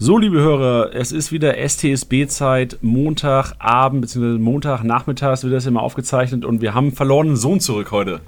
[0.00, 4.38] So, liebe Hörer, es ist wieder STSB-Zeit, Montagabend bzw.
[4.38, 8.20] Montagnachmittags wird das immer aufgezeichnet und wir haben einen verlorenen Sohn zurück heute.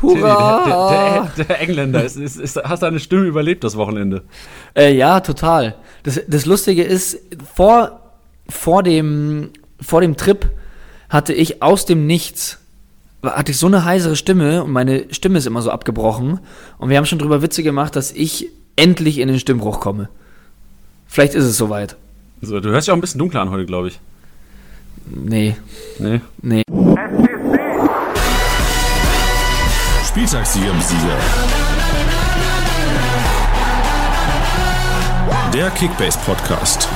[0.00, 1.30] Hurra!
[1.34, 4.22] Der, der, der Engländer, ist, ist, ist, hast deine Stimme überlebt das Wochenende?
[4.76, 5.74] Äh, ja, total.
[6.04, 7.18] Das, das Lustige ist,
[7.56, 8.00] vor,
[8.48, 9.50] vor, dem,
[9.80, 10.48] vor dem Trip
[11.08, 12.60] hatte ich aus dem Nichts,
[13.24, 16.38] hatte ich so eine heisere Stimme und meine Stimme ist immer so abgebrochen.
[16.78, 20.08] Und wir haben schon drüber Witze gemacht, dass ich endlich in den Stimmbruch komme.
[21.14, 21.94] Vielleicht ist es soweit.
[22.40, 24.00] So, du hörst dich auch ein bisschen dunkler an heute, glaube ich.
[25.06, 25.54] Nee,
[26.00, 26.20] Nee?
[26.42, 26.62] nee.
[30.08, 31.16] Spieltagssieger Sieger.
[35.52, 36.88] Der Kickbase Podcast.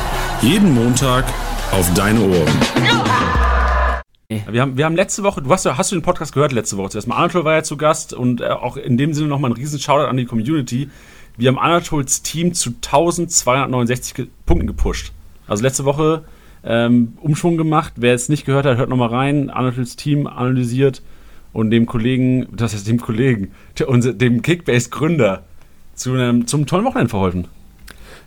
[0.42, 1.24] Jeden Montag
[1.70, 2.60] auf deine Ohren.
[4.50, 6.76] Wir haben, wir haben letzte Woche, du hast, ja- hast du den Podcast gehört letzte
[6.76, 7.14] Woche zuerst mal?
[7.18, 10.08] Anatol war ja zu Gast und äh, auch in dem Sinne nochmal ein riesen Shoutout
[10.08, 10.90] an die Community.
[11.38, 15.12] Wir haben Anatols Team zu 1269 ge Punkten gepusht.
[15.46, 16.24] Also letzte Woche
[16.64, 17.92] ähm, Umschwung gemacht.
[17.96, 19.48] Wer es nicht gehört hat, hört nochmal rein.
[19.48, 21.00] Anatols Team analysiert
[21.52, 25.44] und dem Kollegen, das heißt dem Kollegen, der, unser, dem Kickbase-Gründer
[25.94, 27.46] zu einem, zum tollen Wochenende verholfen.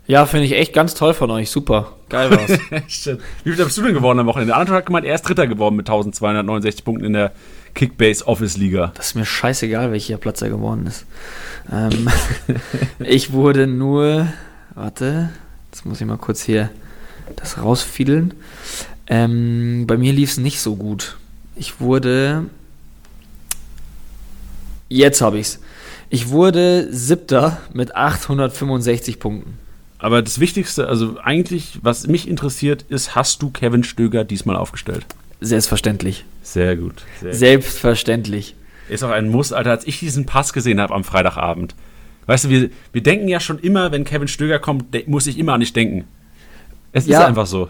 [0.07, 1.51] Ja, finde ich echt ganz toll von euch.
[1.51, 1.91] Super.
[2.07, 2.49] Geil war's.
[3.43, 4.55] Wie viel bist du denn geworden am Wochenende?
[4.55, 7.33] Anatol hat gemeint, er ist Dritter geworden mit 1269 Punkten in der
[7.73, 8.91] Kickbase Office Liga.
[8.95, 11.05] Das ist mir scheißegal, welcher Platz er geworden ist.
[11.71, 12.09] Ähm,
[12.99, 14.27] ich wurde nur,
[14.75, 15.29] warte,
[15.71, 16.69] jetzt muss ich mal kurz hier
[17.35, 18.33] das rausfiedeln.
[19.07, 21.17] Ähm, bei mir lief es nicht so gut.
[21.55, 22.45] Ich wurde,
[24.89, 25.59] jetzt habe ich's.
[26.09, 29.57] Ich wurde siebter mit 865 Punkten.
[29.97, 35.05] Aber das Wichtigste, also eigentlich, was mich interessiert, ist, hast du Kevin Stöger diesmal aufgestellt?
[35.41, 36.23] Selbstverständlich.
[36.43, 37.03] Sehr gut.
[37.19, 38.55] Sehr Selbstverständlich.
[38.89, 41.75] Ist auch ein Muss, Alter, als ich diesen Pass gesehen habe am Freitagabend.
[42.27, 45.53] Weißt du, wir, wir denken ja schon immer, wenn Kevin Stöger kommt, muss ich immer
[45.53, 46.05] an dich denken.
[46.93, 47.25] Es ist Ja.
[47.25, 47.69] einfach so.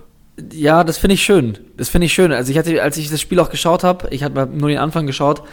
[0.51, 1.57] Ja, das finde ich schön.
[1.77, 2.31] Das finde ich schön.
[2.31, 5.05] Also ich hatte, als ich das Spiel auch geschaut habe, ich hatte nur den Anfang
[5.05, 5.43] geschaut,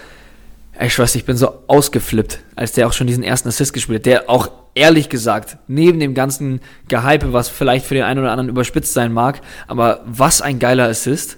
[0.81, 4.06] ich schwör's, ich bin so ausgeflippt, als der auch schon diesen ersten Assist gespielt hat,
[4.06, 8.48] der auch ehrlich gesagt, neben dem ganzen Gehype, was vielleicht für den einen oder anderen
[8.48, 11.37] überspitzt sein mag, aber was ein geiler Assist.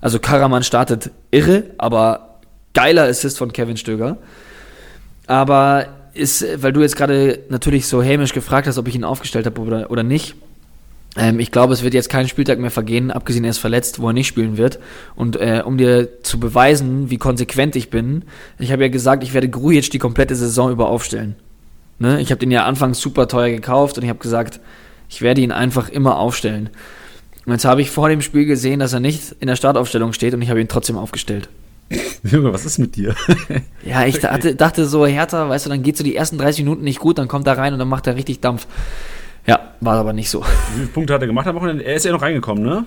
[0.00, 2.38] Also Karaman startet irre, aber
[2.74, 4.18] geiler Assist von Kevin Stöger.
[5.26, 9.46] Aber ist, weil du jetzt gerade natürlich so hämisch gefragt hast, ob ich ihn aufgestellt
[9.46, 10.34] habe oder, oder nicht.
[11.16, 14.08] Ähm, ich glaube, es wird jetzt kein Spieltag mehr vergehen, abgesehen er ist verletzt, wo
[14.08, 14.78] er nicht spielen wird.
[15.14, 18.24] Und äh, um dir zu beweisen, wie konsequent ich bin,
[18.58, 21.36] ich habe ja gesagt, ich werde Grujic die komplette Saison über aufstellen.
[21.98, 22.20] Ne?
[22.20, 24.60] Ich habe den ja anfangs super teuer gekauft und ich habe gesagt,
[25.08, 26.70] ich werde ihn einfach immer aufstellen.
[27.48, 30.34] Und jetzt habe ich vor dem Spiel gesehen, dass er nicht in der Startaufstellung steht
[30.34, 31.48] und ich habe ihn trotzdem aufgestellt.
[32.22, 33.14] Junge, was ist mit dir?
[33.86, 36.84] Ja, ich dachte, dachte so, Hertha, weißt du, dann geht so die ersten 30 Minuten
[36.84, 38.66] nicht gut, dann kommt er rein und dann macht er richtig Dampf.
[39.46, 40.42] Ja, war aber nicht so.
[40.42, 41.84] Wie viele Punkte hat er gemacht am Wochenende?
[41.84, 42.84] Er ist ja noch reingekommen, ne?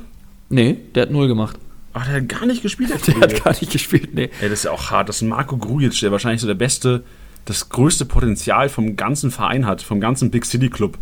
[0.50, 1.58] Nee, der hat null gemacht.
[1.94, 2.92] Ach, der hat gar nicht gespielt.
[2.92, 4.30] Der Der hat gar nicht gespielt, nee.
[4.42, 5.10] Ey, das ist ja auch hart.
[5.10, 7.04] Das ist Marco Grujic, der wahrscheinlich so der beste,
[7.46, 11.00] das größte Potenzial vom ganzen Verein hat, vom ganzen Big City Club.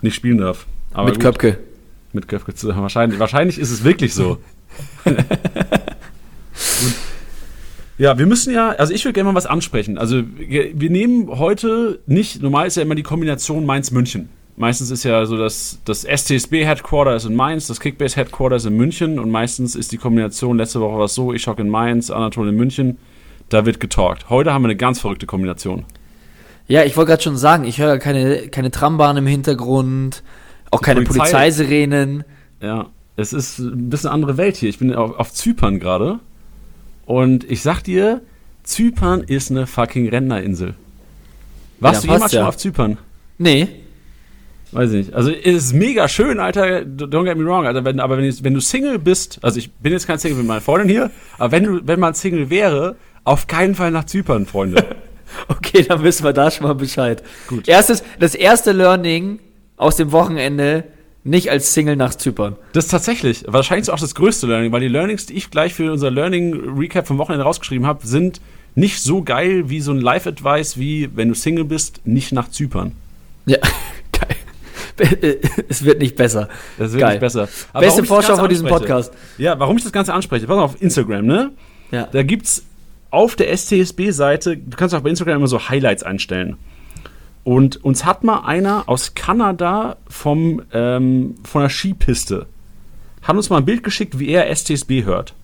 [0.00, 0.64] Nicht spielen darf.
[0.94, 1.22] Aber Mit gut.
[1.24, 1.58] Köpke.
[2.14, 2.68] Mit Köpke zu.
[2.68, 4.38] Wahrscheinlich, wahrscheinlich ist es wirklich so.
[7.96, 9.98] Ja, wir müssen ja, also ich würde gerne mal was ansprechen.
[9.98, 14.30] Also wir nehmen heute nicht, normal ist ja immer die Kombination Mainz-München.
[14.56, 19.18] Meistens ist ja so, dass das STSB-Headquarter ist in Mainz, das Kickbase-Headquarter ist in München
[19.18, 22.48] und meistens ist die Kombination, letzte Woche war es so, ich hocke in Mainz, Anatol
[22.48, 22.98] in München,
[23.48, 24.30] da wird getalkt.
[24.30, 25.84] Heute haben wir eine ganz verrückte Kombination.
[26.66, 30.22] Ja, ich wollte gerade schon sagen, ich höre keine, keine Trambahn im Hintergrund,
[30.74, 32.24] auch keine Polizei- Polizeisirenen.
[32.60, 32.86] Ja,
[33.16, 34.68] es ist ein bisschen eine andere Welt hier.
[34.68, 36.18] Ich bin auf, auf Zypern gerade.
[37.06, 38.22] Und ich sag dir,
[38.62, 40.74] Zypern ist eine fucking Rentnerinsel.
[41.80, 42.42] Warst Ja, du jemals schon ja.
[42.44, 42.98] mal auf Zypern?
[43.38, 43.68] Nee,
[44.72, 45.14] Weiß ich nicht.
[45.14, 46.80] Also es ist mega schön, Alter.
[46.80, 47.84] Don't get me wrong, Alter.
[47.84, 50.46] Wenn, aber wenn, ich- wenn du Single bist, also ich bin jetzt kein Single mit
[50.48, 54.46] meiner Freundin hier, aber wenn du, wenn man Single wäre, auf keinen Fall nach Zypern,
[54.46, 54.84] Freunde.
[55.48, 57.22] okay, dann wissen wir da schon mal Bescheid.
[57.46, 57.68] Gut.
[57.68, 59.38] Erstes, das erste Learning
[59.76, 60.84] aus dem Wochenende,
[61.24, 62.56] nicht als Single nach Zypern.
[62.72, 65.90] Das ist tatsächlich, wahrscheinlich auch das größte Learning, weil die Learnings, die ich gleich für
[65.90, 68.40] unser Learning Recap vom Wochenende rausgeschrieben habe, sind
[68.74, 72.92] nicht so geil wie so ein Live-Advice, wie wenn du Single bist, nicht nach Zypern.
[73.46, 73.58] Ja,
[74.12, 74.36] geil.
[75.68, 76.48] es wird nicht besser.
[76.78, 77.10] Das wird Geil.
[77.12, 77.48] nicht besser.
[77.72, 79.12] Beste ich das Vorschau von diesem Podcast.
[79.38, 81.50] Ja, warum ich das Ganze anspreche, pass mal auf Instagram, ne?
[81.90, 82.08] Ja.
[82.12, 82.64] Da gibt's
[83.10, 86.56] auf der STSB-Seite, du kannst auch bei Instagram immer so Highlights einstellen.
[87.44, 92.46] Und uns hat mal einer aus Kanada vom, ähm, von der Skipiste,
[93.22, 95.34] hat uns mal ein Bild geschickt, wie er STSB hört.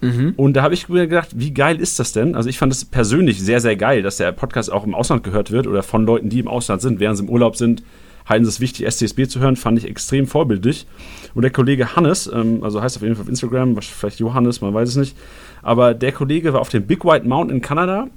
[0.00, 0.34] Mhm.
[0.36, 2.34] Und da habe ich mir gedacht, wie geil ist das denn?
[2.34, 5.50] Also ich fand es persönlich sehr, sehr geil, dass der Podcast auch im Ausland gehört
[5.50, 7.82] wird oder von Leuten, die im Ausland sind, während sie im Urlaub sind,
[8.26, 10.86] halten sie es wichtig, SCSB zu hören, fand ich extrem vorbildlich.
[11.34, 14.74] Und der Kollege Hannes, ähm, also heißt auf jeden Fall auf Instagram, vielleicht Johannes, man
[14.74, 15.16] weiß es nicht,
[15.62, 18.08] aber der Kollege war auf dem Big White Mountain in Kanada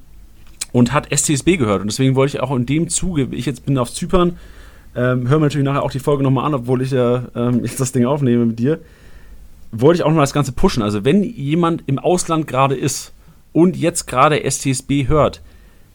[0.76, 1.80] und hat SCSB gehört.
[1.80, 4.38] Und deswegen wollte ich auch in dem Zuge, ich jetzt bin auf Zypern,
[4.94, 7.80] ähm, hören wir natürlich nachher auch die Folge nochmal an, obwohl ich ja ähm, jetzt
[7.80, 8.82] das Ding aufnehme mit dir,
[9.72, 10.84] wollte ich auch noch das Ganze pushen.
[10.84, 13.14] Also wenn jemand im Ausland gerade ist
[13.54, 15.42] und jetzt gerade STSB hört,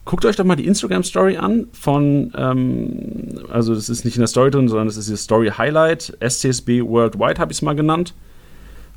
[0.07, 4.29] guckt euch doch mal die Instagram-Story an von, ähm, also das ist nicht in der
[4.29, 8.15] Story drin, sondern das ist die Story Highlight, STSB Worldwide habe ich es mal genannt.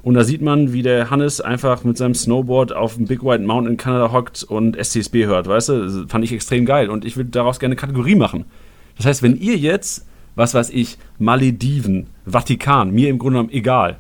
[0.03, 3.43] Und da sieht man, wie der Hannes einfach mit seinem Snowboard auf dem Big White
[3.43, 5.85] Mountain in Kanada hockt und STSB hört, weißt du?
[5.85, 8.43] Das fand ich extrem geil und ich würde daraus gerne eine Kategorie machen.
[8.97, 10.05] Das heißt, wenn ihr jetzt,
[10.35, 13.97] was weiß ich, Malediven, Vatikan, mir im Grunde genommen egal.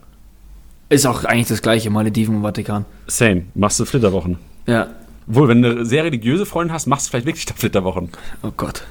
[0.89, 2.85] Ist auch eigentlich das gleiche, Malediven und Vatikan.
[3.07, 4.37] Same, machst du Flitterwochen.
[4.67, 4.87] Ja.
[5.25, 8.09] Wohl, wenn du eine sehr religiöse Freundin hast, machst du vielleicht wirklich da Flitterwochen.
[8.43, 8.83] Oh Gott.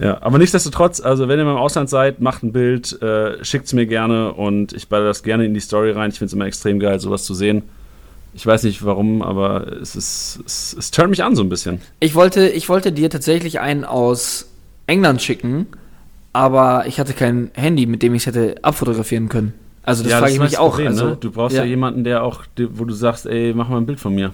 [0.00, 3.66] Ja, aber nichtsdestotrotz, also wenn ihr mal im Ausland seid, macht ein Bild, äh, schickt
[3.66, 6.10] es mir gerne und ich baller das gerne in die Story rein.
[6.10, 7.62] Ich finde es immer extrem geil, sowas zu sehen.
[8.32, 11.82] Ich weiß nicht warum, aber es, ist, es, es turnt mich an so ein bisschen.
[11.98, 14.48] Ich wollte, ich wollte dir tatsächlich einen aus
[14.86, 15.66] England schicken,
[16.32, 19.52] aber ich hatte kein Handy, mit dem ich es hätte abfotografieren können.
[19.82, 20.70] Also das ja, frage ich mich auch.
[20.70, 21.16] Problem, also, ne?
[21.20, 21.64] Du brauchst ja.
[21.64, 21.68] ja.
[21.68, 24.32] jemanden, der auch, wo du sagst, ey, mach mal ein Bild von mir.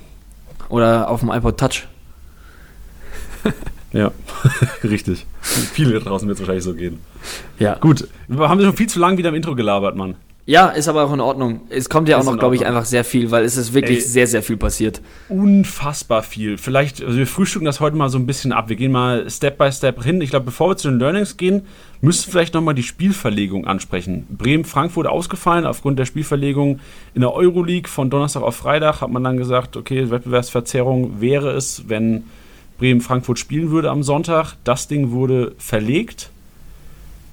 [0.68, 1.88] Oder auf dem iPod Touch.
[3.96, 4.12] Ja,
[4.84, 5.26] richtig.
[5.40, 6.98] Viele da draußen wird es wahrscheinlich so gehen.
[7.58, 7.76] Ja.
[7.76, 10.16] Gut, wir haben schon viel zu lange wieder im Intro gelabert, Mann.
[10.48, 11.62] Ja, ist aber auch in Ordnung.
[11.70, 13.98] Es kommt ja auch Ist noch, glaube ich, einfach sehr viel, weil es ist wirklich
[13.98, 14.04] Ey.
[14.04, 15.02] sehr, sehr viel passiert.
[15.28, 16.56] Unfassbar viel.
[16.56, 18.68] Vielleicht, also wir frühstücken das heute mal so ein bisschen ab.
[18.68, 20.20] Wir gehen mal Step by Step hin.
[20.20, 21.62] Ich glaube, bevor wir zu den Learnings gehen,
[22.00, 24.24] müssen wir vielleicht nochmal die Spielverlegung ansprechen.
[24.30, 26.78] Bremen-Frankfurt ausgefallen aufgrund der Spielverlegung
[27.14, 29.00] in der Euroleague von Donnerstag auf Freitag.
[29.00, 32.22] Hat man dann gesagt, okay, Wettbewerbsverzerrung wäre es, wenn
[32.78, 34.54] Bremen-Frankfurt spielen würde am Sonntag.
[34.64, 36.30] Das Ding wurde verlegt.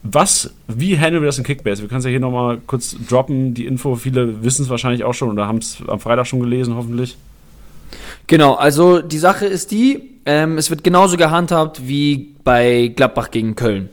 [0.04, 1.82] Was, wie handeln wir das in Kickbase?
[1.82, 3.96] Wir können es ja hier nochmal kurz droppen, die Info.
[3.96, 7.16] Viele wissen es wahrscheinlich auch schon oder haben es am Freitag schon gelesen, hoffentlich.
[8.28, 13.56] Genau, also die Sache ist die, ähm, es wird genauso gehandhabt wie bei Gladbach gegen
[13.56, 13.90] Köln.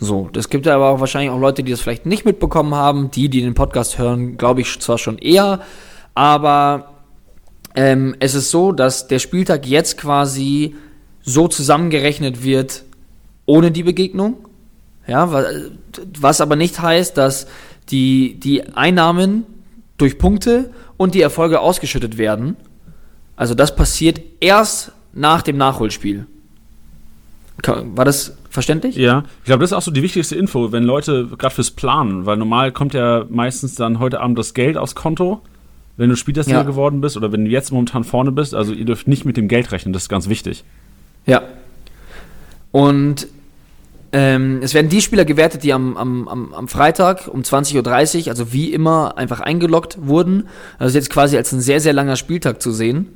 [0.00, 3.10] So, das gibt ja aber auch wahrscheinlich auch Leute, die das vielleicht nicht mitbekommen haben.
[3.10, 5.60] Die, die den Podcast hören, glaube ich zwar schon eher,
[6.14, 6.93] aber
[7.74, 10.74] ähm, es ist so, dass der Spieltag jetzt quasi
[11.22, 12.84] so zusammengerechnet wird
[13.46, 14.36] ohne die Begegnung.
[15.06, 15.44] Ja, wa-
[16.18, 17.46] was aber nicht heißt, dass
[17.90, 19.44] die, die Einnahmen
[19.98, 22.56] durch Punkte und die Erfolge ausgeschüttet werden.
[23.36, 26.26] Also das passiert erst nach dem Nachholspiel.
[27.66, 28.96] War das verständlich?
[28.96, 32.26] Ja, ich glaube, das ist auch so die wichtigste Info, wenn Leute gerade fürs Planen,
[32.26, 35.40] weil normal kommt ja meistens dann heute Abend das Geld aufs Konto,
[35.96, 36.62] wenn du Spielersieger Ja.
[36.62, 38.54] geworden bist oder wenn du jetzt momentan vorne bist.
[38.54, 40.64] Also ihr dürft nicht mit dem Geld rechnen, das ist ganz wichtig.
[41.26, 41.42] Ja.
[42.72, 43.28] Und
[44.12, 48.28] ähm, es werden die Spieler gewertet, die am, am, am, am Freitag um 20.30 Uhr,
[48.28, 50.48] also wie immer, einfach eingeloggt wurden.
[50.78, 53.08] Also jetzt quasi als ein sehr, sehr langer Spieltag zu sehen.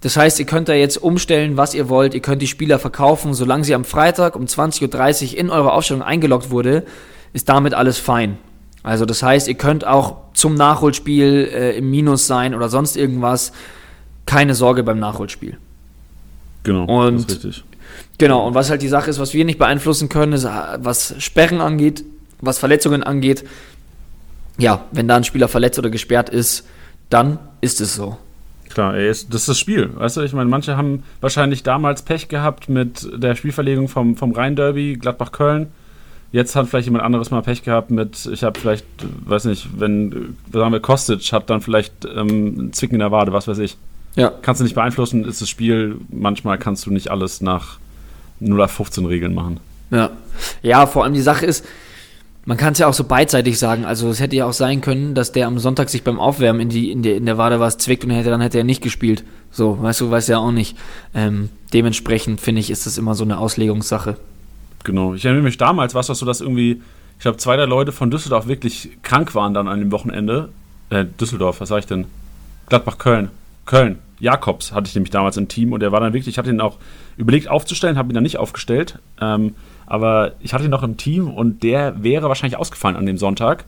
[0.00, 2.14] Das heißt, ihr könnt da jetzt umstellen, was ihr wollt.
[2.14, 6.02] Ihr könnt die Spieler verkaufen, solange sie am Freitag um 20.30 Uhr in eure Aufstellung
[6.02, 6.84] eingeloggt wurde,
[7.32, 8.36] ist damit alles fein.
[8.84, 13.50] Also das heißt, ihr könnt auch zum Nachholspiel äh, im Minus sein oder sonst irgendwas.
[14.26, 15.56] Keine Sorge beim Nachholspiel.
[16.62, 17.64] Genau, Und- das ist richtig.
[18.18, 20.48] Genau, und was halt die Sache ist, was wir nicht beeinflussen können, ist, äh,
[20.78, 22.04] was Sperren angeht,
[22.40, 23.44] was Verletzungen angeht.
[24.58, 26.64] Ja, wenn da ein Spieler verletzt oder gesperrt ist,
[27.10, 28.16] dann ist es so.
[28.70, 29.90] Klar, ey, ist, das ist das Spiel.
[29.94, 34.32] Weißt du, ich meine, manche haben wahrscheinlich damals Pech gehabt mit der Spielverlegung vom, vom
[34.32, 35.68] Rhein-Derby, Gladbach-Köln.
[36.34, 38.84] Jetzt hat vielleicht jemand anderes mal Pech gehabt mit, ich habe vielleicht,
[39.24, 43.32] weiß nicht, wenn, sagen wir, Kostic hat dann vielleicht ähm, einen Zwicken in der Wade,
[43.32, 43.76] was weiß ich.
[44.16, 44.32] Ja.
[44.42, 45.96] Kannst du nicht beeinflussen, ist das Spiel.
[46.10, 47.78] Manchmal kannst du nicht alles nach
[48.40, 49.60] 0 auf 15 Regeln machen.
[49.92, 50.10] Ja.
[50.60, 51.64] Ja, vor allem die Sache ist,
[52.46, 53.84] man kann es ja auch so beidseitig sagen.
[53.84, 56.68] Also es hätte ja auch sein können, dass der am Sonntag sich beim Aufwärmen in,
[56.68, 59.22] die, in, der, in der Wade was zwickt und hätte, dann hätte er nicht gespielt.
[59.52, 60.76] So, weißt du, weiß ja auch nicht.
[61.14, 64.16] Ähm, dementsprechend finde ich, ist das immer so eine Auslegungssache.
[64.84, 65.14] Genau.
[65.14, 66.82] Ich erinnere mich damals, war es doch so, dass irgendwie,
[67.16, 70.50] ich glaube, zwei der Leute von Düsseldorf wirklich krank waren dann an dem Wochenende.
[70.90, 72.06] Äh, Düsseldorf, was sag ich denn?
[72.68, 73.30] Gladbach, Köln.
[73.66, 73.98] Köln.
[74.20, 76.60] Jakobs hatte ich nämlich damals im Team und der war dann wirklich, ich hatte ihn
[76.60, 76.78] auch
[77.16, 78.98] überlegt aufzustellen, habe ihn dann nicht aufgestellt.
[79.20, 79.54] Ähm,
[79.86, 83.64] aber ich hatte ihn noch im Team und der wäre wahrscheinlich ausgefallen an dem Sonntag.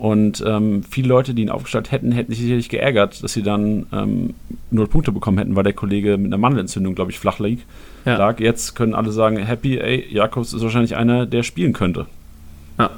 [0.00, 3.84] Und ähm, viele Leute, die ihn aufgestellt hätten, hätten sich sicherlich geärgert, dass sie dann
[3.92, 4.32] ähm,
[4.70, 7.58] null Punkte bekommen hätten, weil der Kollege mit einer Mandelentzündung, glaube ich, flach lag.
[8.06, 8.16] Ja.
[8.16, 8.40] lag.
[8.40, 12.06] Jetzt können alle sagen, happy, ey, Jakobs ist wahrscheinlich einer, der spielen könnte.
[12.78, 12.92] Ja.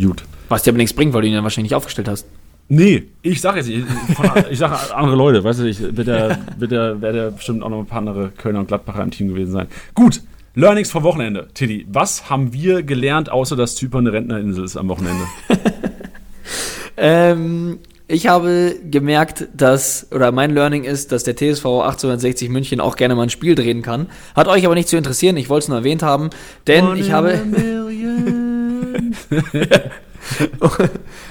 [0.00, 0.22] Gut.
[0.48, 2.28] Was dir aber nichts bringt, weil du ihn ja wahrscheinlich nicht aufgestellt hast.
[2.68, 3.84] Nee, ich sage jetzt, ich,
[4.14, 7.60] von, ich sage andere Leute, weißt du, ich, wird der, wird der, wird der bestimmt
[7.64, 9.66] auch noch ein paar andere Kölner und Gladbacher im Team gewesen sein.
[9.94, 10.22] Gut,
[10.54, 11.48] Learnings vom Wochenende.
[11.54, 15.24] Tiddy, was haben wir gelernt, außer dass Zypern eine Rentnerinsel ist am Wochenende?
[16.98, 22.96] ähm, ich habe gemerkt, dass, oder mein Learning ist, dass der TSV 1860 München auch
[22.96, 24.08] gerne mal ein Spiel drehen kann.
[24.36, 26.28] Hat euch aber nicht zu interessieren, ich wollte es nur erwähnt haben,
[26.66, 27.40] denn One ich habe.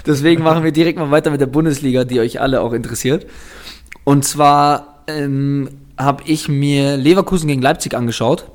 [0.08, 3.28] Deswegen machen wir direkt mal weiter mit der Bundesliga, die euch alle auch interessiert.
[4.04, 8.48] Und zwar ähm, habe ich mir Leverkusen gegen Leipzig angeschaut.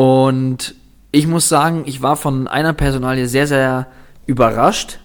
[0.00, 0.76] Und
[1.12, 3.86] ich muss sagen, ich war von einer Personalie sehr, sehr
[4.24, 4.98] überrascht.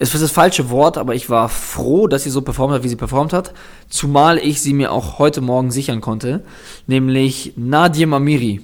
[0.00, 2.88] Es ist das falsche Wort, aber ich war froh, dass sie so performt hat, wie
[2.88, 3.54] sie performt hat.
[3.88, 6.42] Zumal ich sie mir auch heute Morgen sichern konnte.
[6.88, 8.60] Nämlich Nadir Mamiri.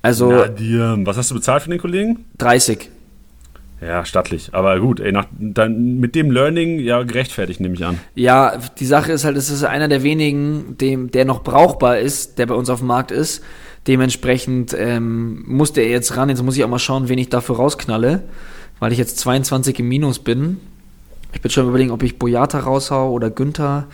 [0.00, 0.30] Also.
[0.30, 2.24] Nadir, was hast du bezahlt für den Kollegen?
[2.38, 2.88] 30.
[3.82, 4.48] Ja, stattlich.
[4.52, 8.00] Aber gut, ey, nach, dann mit dem Learning ja gerechtfertigt, nehme ich an.
[8.14, 12.38] Ja, die Sache ist halt, es ist einer der wenigen, dem, der noch brauchbar ist,
[12.38, 13.42] der bei uns auf dem Markt ist.
[13.86, 16.28] Dementsprechend ähm, musste er jetzt ran.
[16.28, 18.22] Jetzt muss ich auch mal schauen, wen ich dafür rausknalle,
[18.80, 20.58] weil ich jetzt 22 im Minus bin.
[21.32, 23.86] Ich bin schon überlegen, ob ich Boyata raushau oder Günther.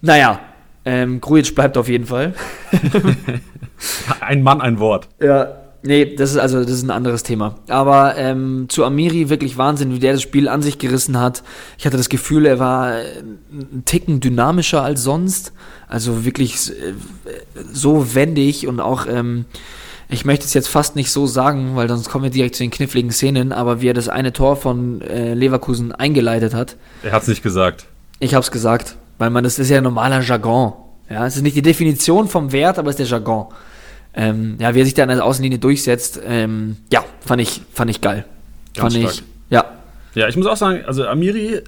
[0.00, 0.40] Naja,
[0.84, 2.34] ähm, Grujic bleibt auf jeden Fall.
[4.20, 5.08] ein Mann, ein Wort.
[5.20, 7.56] Ja, Nee, das ist also das ist ein anderes Thema.
[7.68, 11.42] Aber ähm, zu Amiri wirklich Wahnsinn, wie der das Spiel an sich gerissen hat.
[11.78, 15.52] Ich hatte das Gefühl, er war ein Ticken dynamischer als sonst.
[15.88, 16.94] Also wirklich äh,
[17.72, 19.44] so wendig und auch, ähm,
[20.08, 22.70] ich möchte es jetzt fast nicht so sagen, weil sonst kommen wir direkt zu den
[22.70, 26.76] kniffligen Szenen, aber wie er das eine Tor von äh, Leverkusen eingeleitet hat.
[27.04, 27.86] Er hat es nicht gesagt.
[28.18, 30.72] Ich habe es gesagt, weil man das ist ja normaler Jargon.
[31.08, 33.46] Ja, es ist nicht die Definition vom Wert, aber es ist der Jargon.
[34.16, 37.90] Ähm, ja, wie er sich da an der Außenlinie durchsetzt, ähm, ja, fand ich, fand
[37.90, 38.24] ich geil.
[38.74, 39.14] Ganz fand stark.
[39.14, 39.64] ich, ja.
[40.14, 41.60] Ja, ich muss auch sagen, also Amiri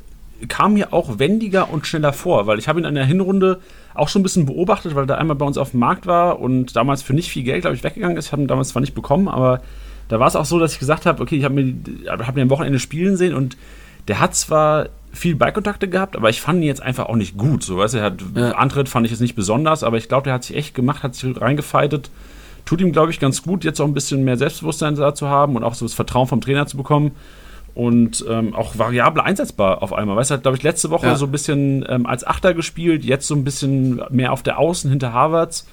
[0.49, 3.61] kam mir auch wendiger und schneller vor, weil ich habe ihn in der Hinrunde
[3.95, 6.75] auch schon ein bisschen beobachtet, weil er einmal bei uns auf dem Markt war und
[6.75, 8.26] damals für nicht viel Geld, glaube ich, weggegangen ist.
[8.26, 9.61] Ich habe ihn damals zwar nicht bekommen, aber
[10.09, 11.75] da war es auch so, dass ich gesagt habe, okay, ich habe mir,
[12.07, 13.59] hab mir am Wochenende spielen sehen und
[14.07, 17.62] der hat zwar viel Ballkontakte gehabt, aber ich fand ihn jetzt einfach auch nicht gut.
[17.62, 18.52] So, weißt du, er hat ja.
[18.52, 21.14] Antritt fand ich jetzt nicht besonders, aber ich glaube, der hat sich echt gemacht, hat
[21.14, 22.11] sich reingefeitet
[22.69, 25.57] tut ihm, glaube ich, ganz gut, jetzt auch ein bisschen mehr Selbstbewusstsein da zu haben
[25.57, 27.13] und auch so das Vertrauen vom Trainer zu bekommen
[27.75, 30.17] und ähm, auch variabel einsetzbar auf einmal.
[30.17, 31.17] Weißt du, hat, glaube ich, letzte Woche ja.
[31.17, 34.91] so ein bisschen ähm, als Achter gespielt, jetzt so ein bisschen mehr auf der Außen
[34.91, 35.67] hinter Harvards.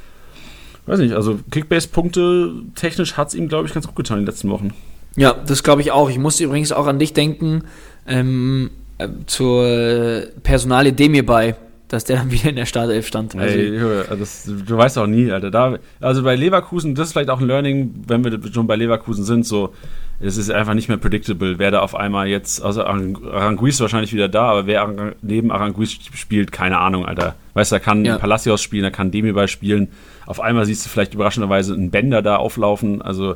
[0.86, 4.32] Weiß nicht, also Kickbase-Punkte technisch hat es ihm, glaube ich, ganz gut getan in den
[4.32, 4.74] letzten Wochen.
[5.18, 6.10] Ja, das glaube ich auch.
[6.10, 7.66] Ich musste übrigens auch an dich denken,
[8.08, 11.56] ähm, äh, zur Personalie Demir bei
[11.96, 13.36] dass der dann wieder in der Startelf stand.
[13.36, 13.80] Also, Ey,
[14.20, 15.50] das, du weißt auch nie, Alter.
[15.50, 19.24] Da, also bei Leverkusen, das ist vielleicht auch ein Learning, wenn wir schon bei Leverkusen
[19.24, 19.74] sind, so,
[20.20, 24.14] es ist einfach nicht mehr predictable, wer da auf einmal jetzt, also Aranguiz ist wahrscheinlich
[24.14, 27.36] wieder da, aber wer neben Aranguiz spielt, keine Ahnung, Alter.
[27.54, 28.18] Weißt du, da kann ja.
[28.18, 29.90] Palacios spielen, da kann Demi spielen.
[30.26, 33.36] Auf einmal siehst du vielleicht überraschenderweise einen Bender da auflaufen, also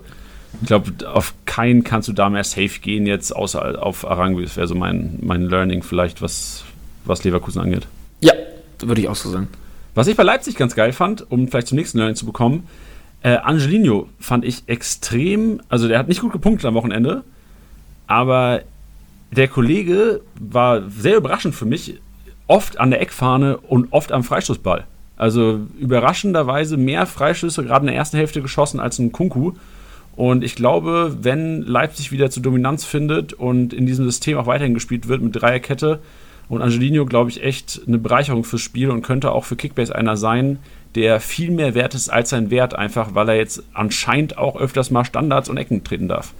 [0.61, 4.67] ich glaube, auf keinen kannst du da mehr safe gehen jetzt, außer auf Aranguiz, wäre
[4.67, 6.63] so mein, mein Learning vielleicht, was,
[7.05, 7.87] was Leverkusen angeht.
[8.21, 8.33] Ja,
[8.87, 9.47] würde ich auch so sagen.
[9.95, 12.67] Was ich bei Leipzig ganz geil fand, um vielleicht zum nächsten Learning zu bekommen,
[13.21, 17.23] äh, Angelino fand ich extrem, also der hat nicht gut gepunktet am Wochenende,
[18.07, 18.61] aber
[19.31, 21.99] der Kollege war sehr überraschend für mich,
[22.47, 24.85] oft an der Eckfahne und oft am Freistoßball.
[25.17, 29.51] Also überraschenderweise mehr Freischüsse gerade in der ersten Hälfte geschossen als ein Kunku.
[30.15, 34.73] Und ich glaube, wenn Leipzig wieder zur Dominanz findet und in diesem System auch weiterhin
[34.73, 35.99] gespielt wird mit Dreierkette,
[36.49, 40.17] und Angelino, glaube ich, echt eine Bereicherung fürs Spiel und könnte auch für Kickbase einer
[40.17, 40.59] sein,
[40.95, 44.89] der viel mehr wert ist als sein Wert, einfach weil er jetzt anscheinend auch öfters
[44.89, 46.33] mal Standards und Ecken treten darf.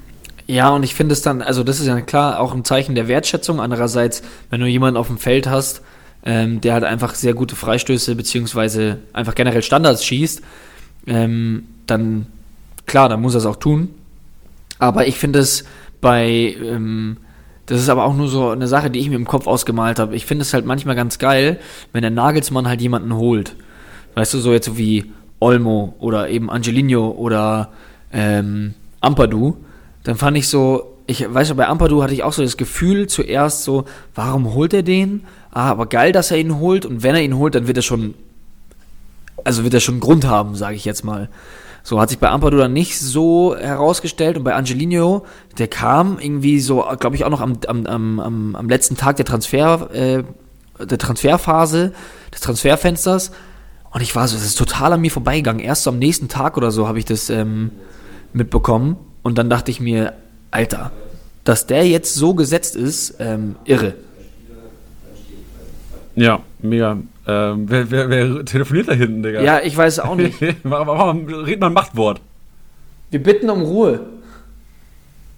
[0.48, 3.08] Ja, und ich finde es dann, also das ist ja klar auch ein Zeichen der
[3.08, 3.60] Wertschätzung.
[3.60, 5.84] Andererseits, wenn du jemanden auf dem Feld hast,
[6.26, 10.42] ähm, der halt einfach sehr gute Freistöße beziehungsweise einfach generell Standards schießt,
[11.06, 12.26] ähm, dann
[12.88, 13.90] klar, dann muss er es auch tun.
[14.80, 15.66] Aber ich finde es
[16.02, 17.18] bei ähm,
[17.70, 20.16] das ist aber auch nur so eine Sache, die ich mir im Kopf ausgemalt habe.
[20.16, 21.60] Ich finde es halt manchmal ganz geil,
[21.94, 23.56] wenn der Nagelsmann halt jemanden holt.
[24.16, 27.70] Weißt du, so jetzt so wie Olmo oder eben Angelino oder
[28.12, 29.58] ähm, Ampadu.
[30.02, 33.06] Dann fand ich so, ich weiß ja, bei Ampadu hatte ich auch so das Gefühl
[33.06, 33.86] zuerst so,
[34.16, 35.26] warum holt er den?
[35.52, 36.88] Ah, aber geil, dass er ihn holt.
[36.88, 38.16] Und wenn er ihn holt, dann wird er schon,
[39.44, 41.30] also wird er schon Grund haben, sage ich jetzt mal.
[41.90, 45.26] So hat sich bei Ampadu dann nicht so herausgestellt und bei Angelino,
[45.58, 49.26] der kam irgendwie so, glaube ich, auch noch am, am, am, am letzten Tag der
[49.26, 50.24] Transfer, äh,
[50.86, 51.94] der Transferphase,
[52.32, 53.32] des Transferfensters.
[53.90, 55.64] Und ich war so, das ist total an mir vorbeigegangen.
[55.64, 57.72] Erst so am nächsten Tag oder so habe ich das ähm,
[58.34, 58.96] mitbekommen.
[59.24, 60.14] Und dann dachte ich mir,
[60.52, 60.92] Alter,
[61.44, 63.96] dass der jetzt so gesetzt ist, ähm, irre.
[66.16, 67.00] Ja, mega.
[67.30, 69.42] Ähm, wer, wer, wer telefoniert da hinten, Digga?
[69.42, 70.40] Ja, ich weiß auch nicht.
[70.64, 72.22] Warum red mal ein Machtwort?
[73.12, 74.00] Wir bitten um Ruhe.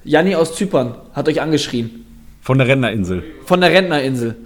[0.06, 2.06] Janni aus Zypern hat euch angeschrien.
[2.42, 3.24] Von der Rentnerinsel.
[3.46, 4.38] Von der Rentnerinsel.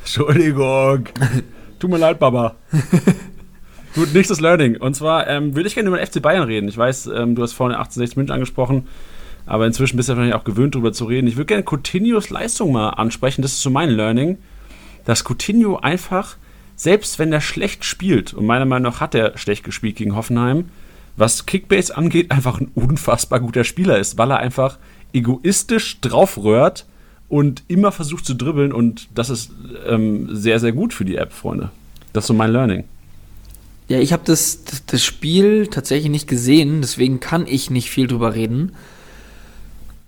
[0.00, 1.06] Entschuldigung.
[1.78, 2.56] Tut mir leid, Baba.
[3.94, 4.76] Gut, nächstes Learning.
[4.76, 6.68] Und zwar ähm, würde ich gerne über den FC Bayern reden.
[6.68, 8.86] Ich weiß, ähm, du hast vorhin 1860 München angesprochen,
[9.46, 11.26] aber inzwischen bist du wahrscheinlich auch gewöhnt, darüber zu reden.
[11.26, 13.40] Ich würde gerne Coutinhos Leistung mal ansprechen.
[13.40, 14.36] Das ist so mein Learning.
[15.08, 16.36] Dass Coutinho einfach,
[16.76, 20.66] selbst wenn er schlecht spielt, und meiner Meinung nach hat er schlecht gespielt gegen Hoffenheim,
[21.16, 24.76] was Kickbase angeht, einfach ein unfassbar guter Spieler ist, weil er einfach
[25.14, 26.84] egoistisch draufrührt
[27.30, 29.50] und immer versucht zu dribbeln und das ist
[29.86, 31.70] ähm, sehr, sehr gut für die App, Freunde.
[32.12, 32.84] Das ist so mein Learning.
[33.88, 38.08] Ja, ich habe das, das, das Spiel tatsächlich nicht gesehen, deswegen kann ich nicht viel
[38.08, 38.72] drüber reden.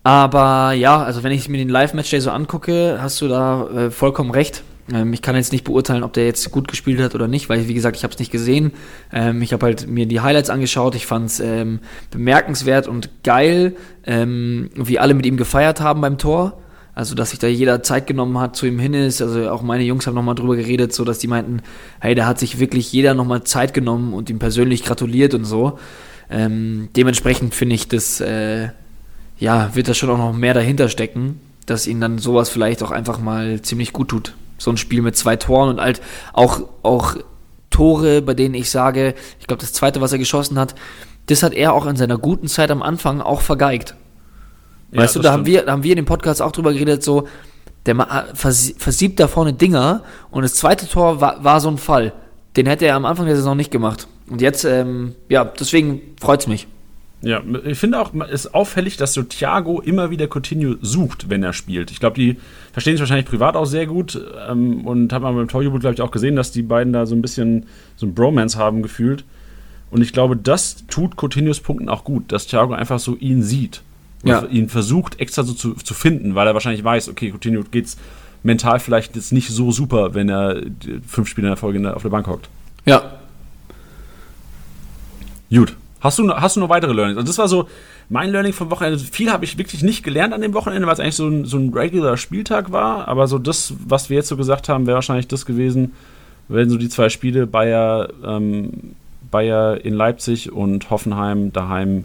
[0.03, 4.33] Aber ja, also wenn ich mir den Live-Match-Day so angucke, hast du da äh, vollkommen
[4.33, 4.63] recht.
[4.93, 7.69] Ähm, ich kann jetzt nicht beurteilen, ob der jetzt gut gespielt hat oder nicht, weil,
[7.69, 8.73] wie gesagt, ich habe es nicht gesehen.
[9.13, 10.95] Ähm, ich habe halt mir die Highlights angeschaut.
[10.95, 11.81] Ich fand es ähm,
[12.11, 16.59] bemerkenswert und geil, ähm, wie alle mit ihm gefeiert haben beim Tor.
[16.95, 19.23] Also, dass sich da jeder Zeit genommen hat, zu ihm hin ist.
[19.23, 21.63] Also, auch meine Jungs haben nochmal drüber geredet, so dass die meinten,
[22.01, 25.79] hey, da hat sich wirklich jeder nochmal Zeit genommen und ihm persönlich gratuliert und so.
[26.29, 28.69] Ähm, dementsprechend finde ich, das, äh,
[29.39, 32.91] ja, wird da schon auch noch mehr dahinter stecken, dass ihnen dann sowas vielleicht auch
[32.91, 36.01] einfach mal ziemlich gut tut so ein Spiel mit zwei Toren und halt
[36.33, 37.17] auch, auch
[37.71, 40.75] Tore, bei denen ich sage, ich glaube, das zweite, was er geschossen hat,
[41.27, 43.95] das hat er auch in seiner guten Zeit am Anfang auch vergeigt.
[44.93, 47.03] Ja, weißt du, da haben, wir, da haben wir in dem Podcast auch drüber geredet,
[47.03, 47.27] so,
[47.87, 47.97] der
[48.35, 52.13] versiebt da vorne Dinger und das zweite Tor war, war so ein Fall.
[52.57, 54.09] Den hätte er am Anfang der Saison nicht gemacht.
[54.29, 56.67] Und jetzt, ähm, ja, deswegen freut es mich.
[57.23, 61.43] Ja, ich finde auch, es ist auffällig, dass so Thiago immer wieder Coutinho sucht, wenn
[61.43, 61.91] er spielt.
[61.91, 62.39] Ich glaube, die
[62.73, 66.13] verstehen sich wahrscheinlich privat auch sehr gut ähm, und haben beim Torjubel, glaube ich, auch
[66.13, 69.25] gesehen, dass die beiden da so ein bisschen so ein Bromance haben gefühlt.
[69.91, 73.83] Und ich glaube, das tut Coutinhos Punkten auch gut, dass Thiago einfach so ihn sieht.
[74.23, 74.45] Ja.
[74.47, 77.97] ihn versucht extra so zu, zu finden, weil er wahrscheinlich weiß, okay, Coutinho geht's
[78.43, 80.63] mental vielleicht jetzt nicht so super, wenn er
[81.07, 82.49] fünf Spiele in der Folge auf der Bank hockt.
[82.85, 83.19] Ja.
[85.51, 85.75] Gut.
[86.01, 87.19] Hast du, hast du noch weitere Learnings?
[87.19, 87.69] Also das war so
[88.09, 88.99] mein Learning vom Wochenende.
[88.99, 91.59] Viel habe ich wirklich nicht gelernt an dem Wochenende, weil es eigentlich so ein, so
[91.59, 93.07] ein regular Spieltag war.
[93.07, 95.93] Aber so das, was wir jetzt so gesagt haben, wäre wahrscheinlich das gewesen,
[96.49, 98.95] wenn so die zwei Spiele Bayer, ähm,
[99.31, 102.05] Bayer in Leipzig und Hoffenheim daheim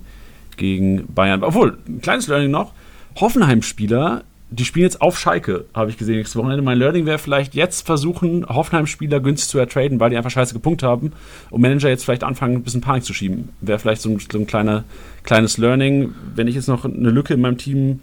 [0.58, 1.43] gegen Bayern.
[1.43, 2.71] Obwohl, ein kleines Learning noch.
[3.19, 6.62] Hoffenheim-Spieler die spielen jetzt auf Schalke, habe ich gesehen, nächstes Wochenende.
[6.62, 10.88] Mein Learning wäre vielleicht jetzt versuchen, Hoffenheim-Spieler günstig zu ertraden, weil die einfach scheiße gepunktet
[10.88, 11.13] haben
[11.49, 13.49] und Manager jetzt vielleicht anfangen, ein bisschen Panik zu schieben.
[13.62, 14.84] Wäre vielleicht so ein, so ein kleiner,
[15.23, 16.13] kleines Learning.
[16.36, 18.01] Wenn ich jetzt noch eine Lücke in meinem Team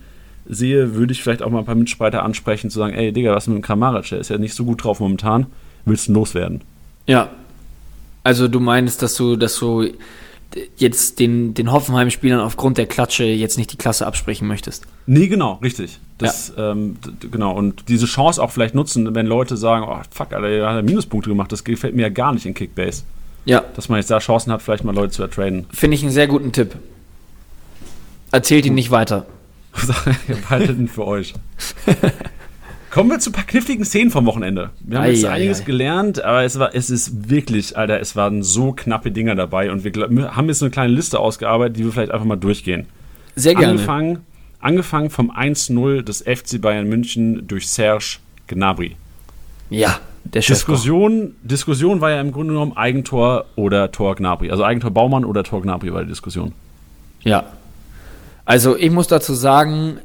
[0.48, 3.46] sehe, würde ich vielleicht auch mal ein paar Mitstreiter ansprechen, zu sagen, ey Digga, was
[3.46, 4.09] mit dem Kramaric?
[4.09, 5.46] Der ist ja nicht so gut drauf momentan.
[5.85, 6.62] Willst du loswerden?
[7.07, 7.31] Ja.
[8.24, 9.88] Also du meinst, dass du, dass du
[10.76, 14.86] jetzt den, den Hoffenheim-Spielern aufgrund der Klatsche jetzt nicht die Klasse absprechen möchtest.
[15.06, 15.98] Nee, genau, richtig.
[16.18, 16.72] Das, ja.
[16.72, 16.96] ähm,
[17.30, 20.84] genau, und diese Chance auch vielleicht nutzen, wenn Leute sagen, oh fuck, Alter, er hat
[20.84, 23.02] Minuspunkte gemacht, das gefällt mir ja gar nicht in Kickbase.
[23.44, 23.64] Ja.
[23.74, 25.66] Dass man jetzt da Chancen hat, vielleicht mal Leute zu ertraden.
[25.72, 26.76] Finde ich einen sehr guten Tipp.
[28.30, 29.26] Erzählt ihn nicht weiter.
[30.28, 31.34] Behaltet ihn für euch.
[32.92, 34.68] Kommen wir zu ein paar kniffligen Szenen vom Wochenende.
[34.81, 35.64] Wir haben ei, jetzt ei, einiges ei.
[35.64, 39.83] gelernt, aber es, war, es ist wirklich, Alter, es waren so knappe Dinger dabei und
[39.83, 42.87] wir haben jetzt eine kleine Liste ausgearbeitet, die wir vielleicht einfach mal durchgehen.
[43.35, 43.72] Sehr gerne.
[43.72, 44.18] Angefangen,
[44.61, 48.94] angefangen vom 1-0 des FC Bayern München durch Serge Gnabry.
[49.70, 54.50] Ja, der Diskussion, Diskussion war ja im Grunde genommen Eigentor oder Tor Gnabry.
[54.50, 56.52] Also Eigentor Baumann oder Tor Gnabry war die Diskussion.
[57.22, 57.44] Ja.
[58.44, 59.96] Also ich muss dazu sagen,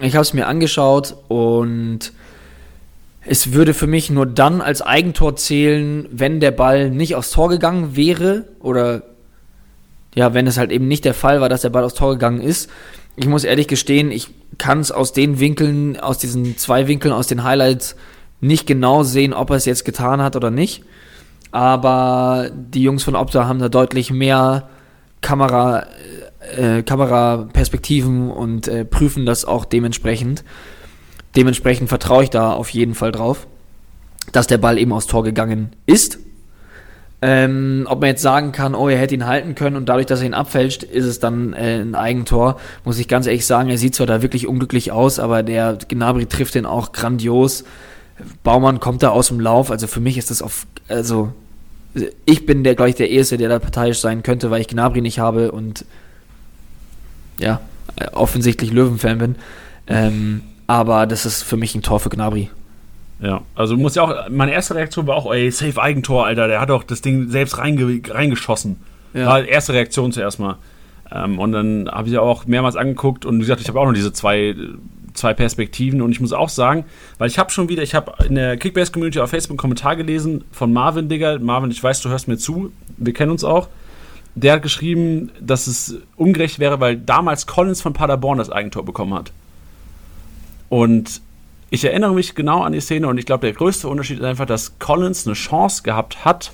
[0.00, 2.12] ich habe es mir angeschaut und
[3.24, 7.48] es würde für mich nur dann als Eigentor zählen, wenn der Ball nicht aufs Tor
[7.48, 9.02] gegangen wäre oder
[10.14, 12.40] ja, wenn es halt eben nicht der Fall war, dass der Ball aufs Tor gegangen
[12.40, 12.70] ist.
[13.16, 14.28] Ich muss ehrlich gestehen, ich
[14.58, 17.96] kann es aus den Winkeln, aus diesen zwei Winkeln, aus den Highlights
[18.40, 20.82] nicht genau sehen, ob er es jetzt getan hat oder nicht.
[21.52, 24.68] Aber die Jungs von Opta haben da deutlich mehr
[25.20, 25.86] Kamera,
[26.56, 30.44] äh, Kameraperspektiven und äh, prüfen das auch dementsprechend.
[31.36, 33.46] Dementsprechend vertraue ich da auf jeden Fall drauf,
[34.32, 36.18] dass der Ball eben aufs Tor gegangen ist.
[37.22, 40.20] Ähm, ob man jetzt sagen kann, oh, er hätte ihn halten können und dadurch, dass
[40.20, 42.58] er ihn abfälscht, ist es dann äh, ein Eigentor.
[42.84, 46.26] Muss ich ganz ehrlich sagen, er sieht zwar da wirklich unglücklich aus, aber der Gnabry
[46.26, 47.64] trifft ihn auch grandios.
[48.42, 51.32] Baumann kommt da aus dem Lauf, also für mich ist das auf, also
[52.24, 55.00] ich bin der, glaube ich, der Erste, der da parteiisch sein könnte, weil ich Gnabry
[55.00, 55.84] nicht habe und
[57.38, 57.60] ja,
[58.12, 59.34] offensichtlich Löwenfan bin.
[59.86, 62.48] Ähm, aber das ist für mich ein Tor für Gnabry.
[63.20, 66.60] Ja, also muss ja auch, meine erste Reaktion war auch, ey, safe Eigentor, Alter, der
[66.60, 68.76] hat doch das Ding selbst reinge reingeschossen.
[69.12, 69.26] Ja.
[69.26, 70.58] War erste Reaktion zuerst mal.
[71.12, 73.94] Ähm, und dann habe ich auch mehrmals angeguckt und wie gesagt, ich habe auch noch
[73.94, 74.54] diese zwei,
[75.12, 76.84] zwei Perspektiven und ich muss auch sagen,
[77.18, 80.44] weil ich habe schon wieder, ich habe in der Kickbase-Community auf Facebook einen Kommentar gelesen
[80.52, 81.40] von Marvin, Digga.
[81.40, 83.66] Marvin, ich weiß, du hörst mir zu, wir kennen uns auch.
[84.36, 89.14] Der hat geschrieben, dass es ungerecht wäre, weil damals Collins von Paderborn das Eigentor bekommen
[89.14, 89.32] hat.
[90.70, 91.20] Und
[91.68, 94.46] ich erinnere mich genau an die Szene und ich glaube, der größte Unterschied ist einfach,
[94.46, 96.52] dass Collins eine Chance gehabt hat,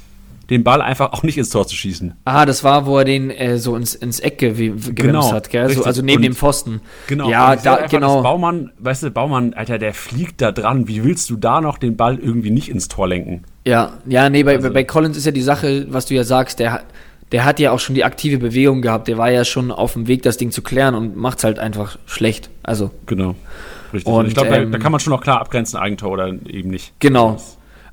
[0.50, 2.14] den Ball einfach auch nicht ins Tor zu schießen.
[2.24, 5.50] Ah, das war, wo er den äh, so ins, ins Eck gew gewimst Genau, hat,
[5.50, 5.68] gell?
[5.70, 6.80] So, also neben Und- dem Pfosten.
[7.08, 7.28] Genau.
[7.30, 8.22] Ja, da, einfach, genau.
[8.22, 10.86] Baumann, weißt du, Baumann, Alter, der fliegt da dran.
[10.88, 13.42] Wie willst du da noch den Ball irgendwie nicht ins Tor lenken?
[13.64, 16.58] Ja, ja, nee, bei, Also- bei Collins ist ja die Sache, was du ja sagst,
[16.60, 16.84] der, hat-
[17.32, 20.06] der hat ja auch schon die aktive Bewegung gehabt, der war ja schon auf dem
[20.06, 22.50] Weg, das Ding zu klären und macht's halt einfach schlecht.
[22.62, 23.34] Also, Genau.
[23.92, 24.12] Richtig.
[24.12, 26.70] Und, ich glaube, da, ähm, da kann man schon noch klar abgrenzen, Eigentor oder eben
[26.70, 26.92] nicht.
[26.98, 27.40] genau.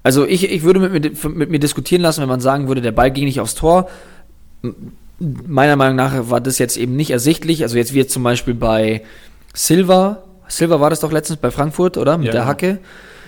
[0.05, 2.91] Also ich, ich würde mit mir, mit mir diskutieren lassen, wenn man sagen würde, der
[2.91, 3.89] Ball ging nicht aufs Tor.
[5.19, 7.63] Meiner Meinung nach war das jetzt eben nicht ersichtlich.
[7.63, 9.01] Also jetzt wie jetzt zum Beispiel bei
[9.53, 10.23] Silva.
[10.49, 12.17] Silva war das doch letztens bei Frankfurt, oder?
[12.17, 12.51] Mit Ja, der genau.
[12.51, 12.79] Hacke.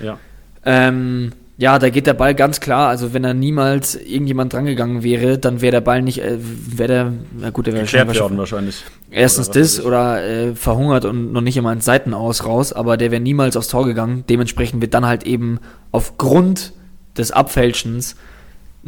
[0.03, 0.19] Ja.
[0.65, 2.89] Ähm, ja, da geht der Ball ganz klar.
[2.89, 7.13] Also wenn da niemals irgendjemand drangegangen wäre, dann wäre der Ball nicht, äh, wäre der,
[7.39, 8.83] na gut, der wäre wahrscheinlich- werden wahrscheinlich.
[9.11, 13.11] Erstens Oder das oder äh, verhungert und noch nicht immer ins Seitenaus raus, aber der
[13.11, 14.23] wäre niemals aufs Tor gegangen.
[14.29, 15.59] Dementsprechend wird dann halt eben
[15.91, 16.73] aufgrund
[17.17, 18.15] des Abfälschens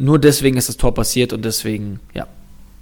[0.00, 2.26] nur deswegen ist das Tor passiert und deswegen, ja.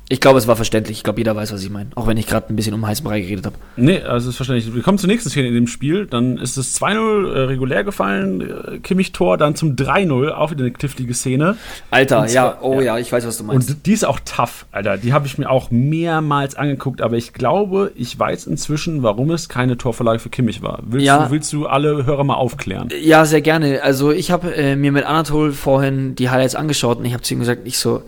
[0.08, 0.98] Ich glaube, es war verständlich.
[0.98, 1.90] Ich glaube, jeder weiß, was ich meine.
[1.96, 3.56] Auch wenn ich gerade ein bisschen um heißen Brei geredet habe.
[3.76, 4.72] Nee, also ist verständlich.
[4.72, 6.06] Wir kommen zur nächsten Szene in dem Spiel.
[6.06, 10.70] Dann ist es 2-0 äh, regulär gefallen, äh, Kimmich-Tor, dann zum 3-0, auch wieder eine
[10.70, 11.56] knifflige Szene.
[11.90, 12.94] Alter, Und ja, zwar- oh ja.
[12.94, 12.98] ja.
[12.98, 13.68] ich weiß, was du meinst.
[13.68, 14.96] Und die ist auch tough, Alter.
[14.96, 19.48] Die habe ich mir auch mehrmals angeguckt, aber ich glaube, ich weiß inzwischen, warum es
[19.48, 20.78] keine Torvorlage für Kimmich war.
[20.86, 21.24] Willst, Ja.
[21.24, 22.90] du, willst du alle Hörer mal aufklären?
[23.02, 23.82] Ja, sehr gerne.
[23.82, 27.34] Also ich habe äh, mir mit Anatol vorhin die Highlights angeschaut und ich habe zu
[27.34, 28.02] ihm gesagt, ich so,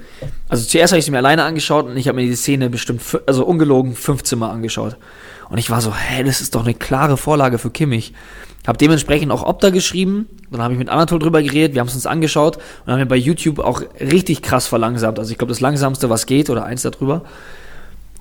[0.48, 3.02] also zuerst habe ich sie mir alleine angeschaut und ich habe mir die Szene bestimmt,
[3.26, 4.96] also ungelogen 15 Mal angeschaut.
[5.48, 8.12] Und ich war so, hä, das ist doch eine klare Vorlage für Kimmich.
[8.66, 11.94] Habe dementsprechend auch Opta geschrieben, dann habe ich mit Anatol drüber geredet, wir haben es
[11.94, 15.18] uns angeschaut und haben wir bei YouTube auch richtig krass verlangsamt.
[15.18, 17.24] Also ich glaube, das langsamste, was geht, oder eins darüber.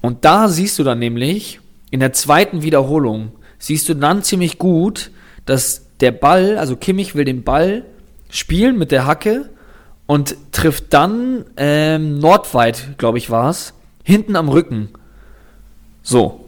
[0.02, 1.60] Und da siehst du dann nämlich,
[1.92, 5.12] in der zweiten Wiederholung, siehst du dann ziemlich gut,
[5.46, 7.84] dass der Ball, also Kimmich will den Ball
[8.30, 9.50] spielen mit der Hacke
[10.08, 14.90] und trifft dann ähm, Nordweit, glaube ich, war es, hinten am Rücken.
[16.02, 16.46] So.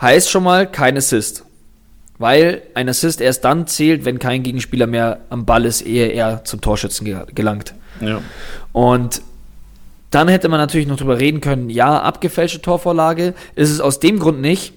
[0.00, 1.44] Heißt schon mal kein Assist.
[2.18, 6.44] Weil ein Assist erst dann zählt, wenn kein Gegenspieler mehr am Ball ist, ehe er
[6.44, 7.74] zum Torschützen ge- gelangt.
[8.00, 8.20] Ja.
[8.72, 9.22] Und
[10.10, 14.18] dann hätte man natürlich noch drüber reden können, ja, abgefälschte Torvorlage ist es aus dem
[14.18, 14.72] Grund nicht,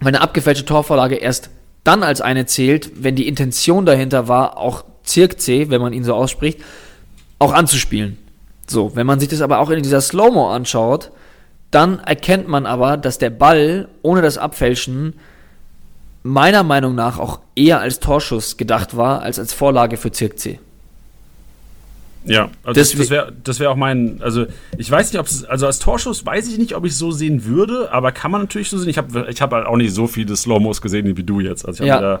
[0.00, 1.50] weil eine abgefälschte Torvorlage erst
[1.82, 6.14] dann als eine zählt, wenn die Intention dahinter war, auch Zirkzee, wenn man ihn so
[6.14, 6.60] ausspricht,
[7.40, 8.16] auch anzuspielen.
[8.68, 11.10] So, wenn man sich das aber auch in dieser Slow-Mo anschaut,
[11.72, 15.14] dann erkennt man aber, dass der Ball ohne das Abfälschen
[16.22, 20.60] meiner Meinung nach auch eher als Torschuss gedacht war, als als Vorlage für Zirkzee.
[22.26, 24.44] Ja, also Das das, wäre das wär auch mein, also
[24.76, 27.10] ich weiß nicht, ob es, also als Torschuss weiß ich nicht, ob ich es so
[27.10, 28.90] sehen würde, aber kann man natürlich so sehen.
[28.90, 31.64] Ich habe ich hab halt auch nicht so viele Slow-Mos gesehen wie du jetzt.
[31.66, 31.94] Also ich Ja.
[31.94, 32.20] habe da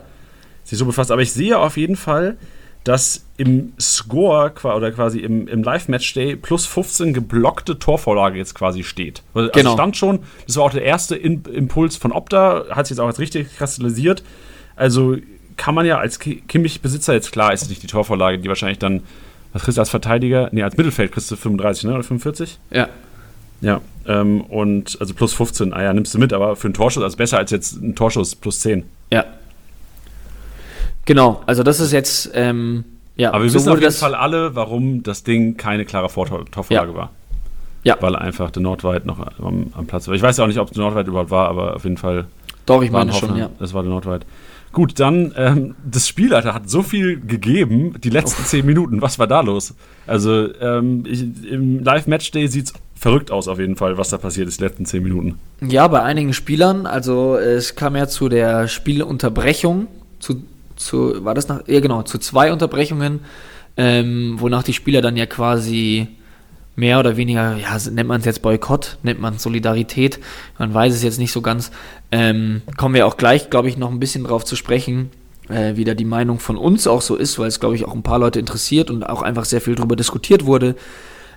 [0.64, 2.38] sich so befasst, aber ich sehe auf jeden Fall,
[2.84, 9.22] dass im Score oder quasi im, im Live-Match-Day plus 15 geblockte Torvorlage jetzt quasi steht.
[9.34, 9.72] Also Genau.
[9.74, 13.06] stand schon, das war auch der erste In Impuls von Opta, hat sich jetzt auch
[13.06, 14.22] als richtig kristallisiert.
[14.76, 15.16] Also
[15.56, 18.78] kann man ja als Ki- Kimmich-Besitzer jetzt klar, ist es nicht die Torvorlage, die wahrscheinlich
[18.78, 19.02] dann,
[19.52, 20.48] was kriegst du als Verteidiger?
[20.52, 21.92] Nee, als Mittelfeld kriegst du 35, ne?
[21.94, 22.58] Oder 45?
[22.70, 22.88] Ja.
[23.60, 23.82] Ja.
[24.06, 27.16] Ähm, und also plus 15, ah ja, nimmst du mit, aber für einen Torschuss, also
[27.18, 28.84] besser als jetzt ein Torschuss plus 10.
[29.12, 29.24] Ja.
[31.10, 32.84] Genau, also das ist jetzt, ähm,
[33.16, 36.44] ja, Aber wir so wissen auf jeden Fall alle, warum das Ding keine klare Vortor
[36.48, 36.96] Torvorlage Ja.
[36.96, 37.10] war.
[37.82, 37.96] Ja.
[37.98, 40.14] Weil einfach der Nordweit noch am, am Platz war.
[40.14, 42.26] Ich weiß ja auch nicht, ob der Nordweit überhaupt war, aber auf jeden Fall
[42.64, 43.50] doch, ich meine ein schon, ja.
[43.58, 44.24] Das war der Nordweit.
[44.72, 49.02] Gut, dann, ähm, das Spiel, Alter, hat so viel gegeben, die letzten zehn Minuten.
[49.02, 49.74] Was war da los?
[50.06, 54.46] Also, ähm, ich, im Live-Matchday sieht es verrückt aus, auf jeden Fall, was da passiert
[54.46, 55.40] ist, die letzten zehn Minuten.
[55.60, 59.88] Ja, bei einigen Spielern, also es kam ja zu der Spielunterbrechung,
[60.20, 60.44] zu,
[60.80, 63.20] zu war das nach, ja genau, zu zwei Unterbrechungen,
[63.76, 66.08] ähm, wonach die Spieler dann ja quasi
[66.76, 70.18] mehr oder weniger, ja, nennt man es jetzt Boykott, nennt man Solidarität,
[70.58, 71.70] man weiß es jetzt nicht so ganz.
[72.10, 75.10] Ähm, kommen wir auch gleich, glaube ich, noch ein bisschen drauf zu sprechen,
[75.48, 77.94] äh, wie da die Meinung von uns auch so ist, weil es, glaube ich, auch
[77.94, 80.74] ein paar Leute interessiert und auch einfach sehr viel darüber diskutiert wurde.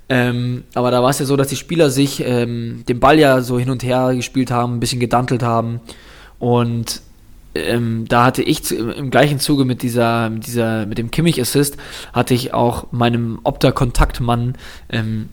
[0.10, 3.42] Ähm, aber da war es ja so, dass die Spieler sich ähm, den Ball ja
[3.42, 5.80] so hin und her gespielt haben, ein bisschen gedantelt haben.
[6.40, 7.02] Und
[7.56, 11.78] ähm, da hatte ich zu, im gleichen Zuge mit dieser, mit dieser, mit dem Kimmich-Assist,
[12.12, 14.56] hatte ich auch meinem Opta-Kontaktmann
[14.90, 15.30] ähm,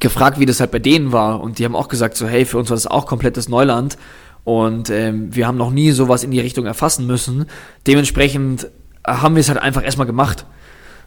[0.00, 1.40] gefragt, wie das halt bei denen war.
[1.40, 3.98] Und die haben auch gesagt, so, hey, für uns war das auch komplettes Neuland.
[4.44, 7.46] Und ähm, wir haben noch nie sowas in die Richtung erfassen müssen.
[7.86, 8.68] Dementsprechend
[9.06, 10.46] haben wir es halt einfach erstmal gemacht.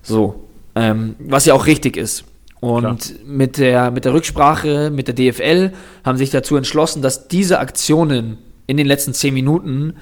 [0.04, 0.48] So.
[0.76, 2.24] Ähm, was ja auch richtig ist.
[2.62, 5.72] Und mit der, mit der Rücksprache mit der DFL
[6.06, 9.96] haben sich dazu entschlossen, dass diese Aktionen in den letzten zehn Minuten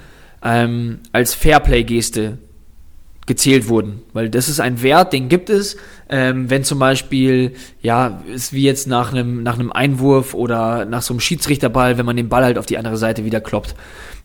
[0.44, 2.38] ähm, als Fairplay-Geste
[3.30, 4.02] gezählt wurden.
[4.12, 5.78] Weil das ist ein Wert, den gibt es,
[6.10, 11.04] ähm, wenn zum Beispiel, ja, ist wie jetzt nach einem, nach einem Einwurf oder nach
[11.04, 13.76] so einem Schiedsrichterball, wenn man den Ball halt auf die andere Seite wieder kloppt.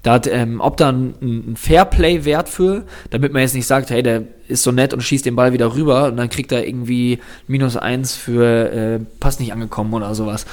[0.02, 4.02] Da hat ähm, ob da ein, ein Fairplay-Wert für, damit man jetzt nicht sagt, hey,
[4.02, 7.18] der ist so nett und schießt den Ball wieder rüber und dann kriegt er irgendwie
[7.46, 10.46] minus eins für äh, Pass nicht angekommen oder sowas.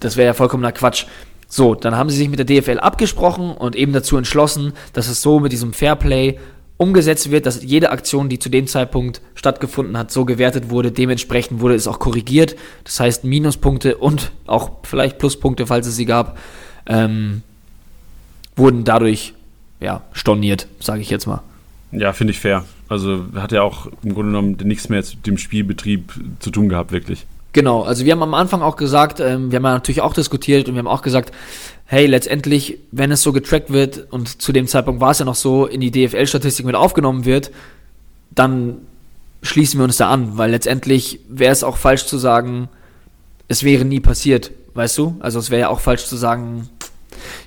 [0.00, 1.06] Das wäre ja vollkommener Quatsch.
[1.48, 5.22] So, dann haben sie sich mit der DFL abgesprochen und eben dazu entschlossen, dass es
[5.22, 6.38] so mit diesem Fairplay
[6.76, 10.92] umgesetzt wird, dass jede Aktion, die zu dem Zeitpunkt stattgefunden hat, so gewertet wurde.
[10.92, 12.54] Dementsprechend wurde es auch korrigiert.
[12.84, 16.38] Das heißt, Minuspunkte und auch vielleicht Pluspunkte, falls es sie gab,
[16.86, 17.42] ähm,
[18.54, 19.34] wurden dadurch
[19.80, 21.42] ja, storniert, sage ich jetzt mal.
[21.92, 22.64] Ja, finde ich fair.
[22.88, 26.92] Also hat ja auch im Grunde genommen nichts mehr mit dem Spielbetrieb zu tun gehabt,
[26.92, 27.26] wirklich.
[27.52, 30.68] Genau, also wir haben am Anfang auch gesagt, ähm, wir haben ja natürlich auch diskutiert
[30.68, 31.32] und wir haben auch gesagt,
[31.86, 35.34] hey, letztendlich, wenn es so getrackt wird und zu dem Zeitpunkt war es ja noch
[35.34, 37.50] so, in die DFL-Statistik mit aufgenommen wird,
[38.30, 38.78] dann
[39.42, 42.68] schließen wir uns da an, weil letztendlich wäre es auch falsch zu sagen,
[43.48, 45.16] es wäre nie passiert, weißt du?
[45.20, 46.68] Also es wäre ja auch falsch zu sagen,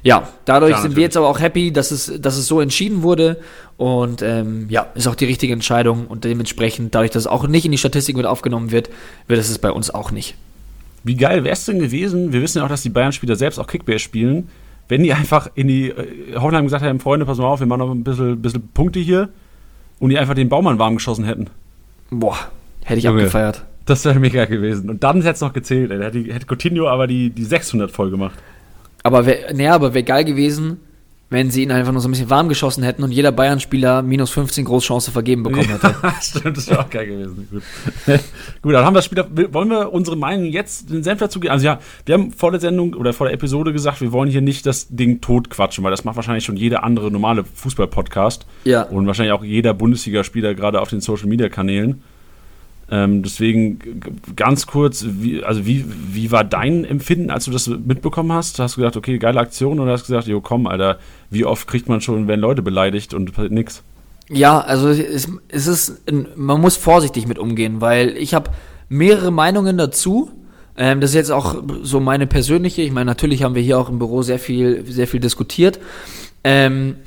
[0.03, 3.03] ja, dadurch Klar, sind wir jetzt aber auch happy, dass es, dass es so entschieden
[3.03, 3.37] wurde
[3.77, 7.65] und ähm, ja, ist auch die richtige Entscheidung und dementsprechend, dadurch, dass es auch nicht
[7.65, 8.89] in die Statistik mit aufgenommen wird,
[9.27, 10.35] wird es es bei uns auch nicht.
[11.03, 12.31] Wie geil wäre es denn gewesen?
[12.31, 14.49] Wir wissen ja auch, dass die Bayern-Spieler selbst auch Kickbase spielen.
[14.87, 17.79] Wenn die einfach in die äh, Hoffenheim gesagt hätten, Freunde, pass mal auf, wir machen
[17.79, 19.29] noch ein bisschen, bisschen Punkte hier
[19.99, 21.49] und die einfach den Baumann warm geschossen hätten.
[22.09, 22.37] Boah,
[22.83, 23.63] hätte ich Junge, abgefeiert.
[23.85, 24.89] Das wäre mega gewesen.
[24.89, 25.91] Und dann hätte es noch gezählt.
[25.91, 25.97] Ey.
[25.97, 28.37] Da hätte, hätte Coutinho aber die, die 600 voll gemacht.
[29.03, 30.79] Aber wäre nee, aber wär geil gewesen,
[31.31, 34.31] wenn sie ihn einfach nur so ein bisschen warm geschossen hätten und jeder Bayern-Spieler minus
[34.31, 35.95] 15 Großchance vergeben bekommen hätte.
[36.21, 37.47] Stimmt, das wäre auch geil gewesen.
[37.49, 37.63] Gut.
[38.61, 39.25] Gut, dann haben wir das Spiel.
[39.53, 41.53] Wollen wir unsere Meinung jetzt den Senf dazu geben?
[41.53, 44.41] Also ja, wir haben vor der Sendung oder vor der Episode gesagt, wir wollen hier
[44.41, 48.45] nicht das Ding tot quatschen, weil das macht wahrscheinlich schon jeder andere normale Fußball-Podcast.
[48.65, 48.83] Ja.
[48.83, 52.03] Und wahrscheinlich auch jeder Bundesligaspieler gerade auf den Social-Media-Kanälen.
[52.93, 53.79] Ähm, deswegen
[54.35, 58.59] ganz kurz, wie, also wie, wie war dein Empfinden, als du das mitbekommen hast?
[58.59, 60.99] Hast du gedacht, okay, geile Aktion oder hast du gesagt, jo komm, Alter,
[61.29, 63.81] wie oft kriegt man schon, werden Leute beleidigt und passiert nix?
[64.29, 66.03] Ja, also es, es ist,
[66.35, 68.51] man muss vorsichtig mit umgehen, weil ich habe
[68.89, 70.29] mehrere Meinungen dazu.
[70.77, 72.81] Ähm, das ist jetzt auch so meine persönliche.
[72.81, 75.79] Ich meine, natürlich haben wir hier auch im Büro sehr viel, sehr viel diskutiert.
[76.43, 76.97] Ähm,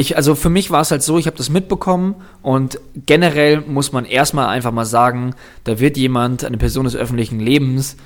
[0.00, 3.90] ich, also für mich war es halt so, ich habe das mitbekommen und generell muss
[3.90, 5.34] man erstmal einfach mal sagen,
[5.64, 7.96] da wird jemand, eine Person des öffentlichen Lebens,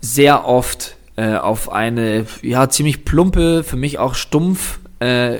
[0.00, 5.38] sehr oft äh, auf eine ja ziemlich plumpe, für mich auch stumpf, äh,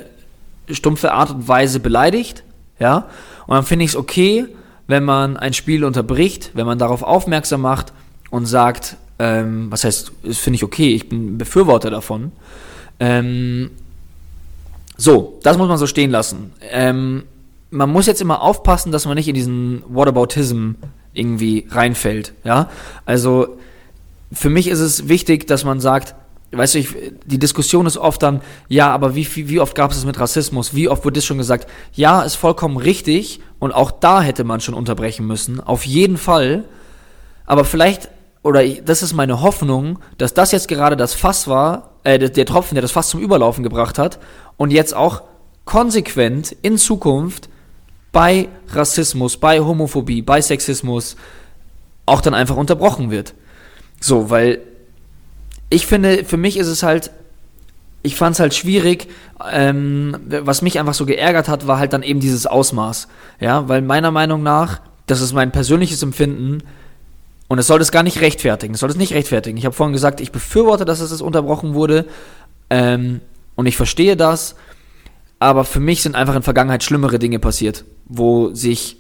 [0.70, 2.44] stumpfe Art und Weise beleidigt,
[2.79, 3.09] ja.
[3.48, 4.46] Und dann finde ich es okay,
[4.87, 7.92] wenn man ein Spiel unterbricht, wenn man darauf aufmerksam macht
[8.31, 12.31] und sagt, ähm, was heißt, das finde ich okay, ich bin Befürworter davon.
[13.00, 13.72] Ähm,
[15.00, 16.52] so, das muss man so stehen lassen.
[16.70, 17.24] Ähm,
[17.70, 20.72] man muss jetzt immer aufpassen, dass man nicht in diesen Whataboutism
[21.14, 22.34] irgendwie reinfällt.
[22.44, 22.68] Ja,
[23.06, 23.56] also
[24.30, 26.14] für mich ist es wichtig, dass man sagt,
[26.52, 26.88] weißt du, ich,
[27.24, 30.20] die Diskussion ist oft dann, ja, aber wie, wie, wie oft gab es das mit
[30.20, 30.74] Rassismus?
[30.74, 31.66] Wie oft wurde das schon gesagt?
[31.94, 36.64] Ja, ist vollkommen richtig und auch da hätte man schon unterbrechen müssen, auf jeden Fall.
[37.46, 38.10] Aber vielleicht,
[38.42, 42.28] oder ich, das ist meine Hoffnung, dass das jetzt gerade das Fass war, äh, der,
[42.28, 44.18] der Tropfen, der das Fass zum Überlaufen gebracht hat
[44.61, 45.23] und jetzt auch
[45.64, 47.49] konsequent in Zukunft
[48.12, 51.16] bei Rassismus, bei Homophobie, bei Sexismus
[52.05, 53.33] auch dann einfach unterbrochen wird.
[54.03, 54.61] So, weil
[55.70, 57.11] ich finde, für mich ist es halt,
[58.03, 59.09] ich fand es halt schwierig,
[59.51, 63.09] ähm, was mich einfach so geärgert hat, war halt dann eben dieses Ausmaß.
[63.40, 66.62] Ja, weil meiner Meinung nach, das ist mein persönliches Empfinden,
[67.49, 68.75] und es soll das gar nicht rechtfertigen.
[68.75, 69.57] Es soll das nicht rechtfertigen.
[69.57, 72.05] Ich habe vorhin gesagt, ich befürworte, dass es unterbrochen wurde.
[72.68, 73.23] Ähm,
[73.61, 74.57] und ich verstehe das,
[75.38, 78.96] aber für mich sind einfach in Vergangenheit schlimmere Dinge passiert, wo sich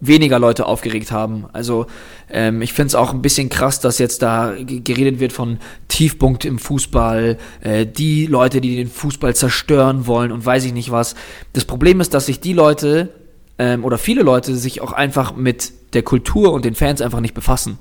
[0.00, 1.46] weniger Leute aufgeregt haben.
[1.52, 1.86] Also
[2.30, 6.44] ähm, ich finde es auch ein bisschen krass, dass jetzt da geredet wird von Tiefpunkt
[6.44, 11.16] im Fußball, äh, die Leute, die den Fußball zerstören wollen und weiß ich nicht was.
[11.52, 13.10] Das Problem ist, dass sich die Leute
[13.58, 17.34] ähm, oder viele Leute sich auch einfach mit der Kultur und den Fans einfach nicht
[17.34, 17.78] befassen.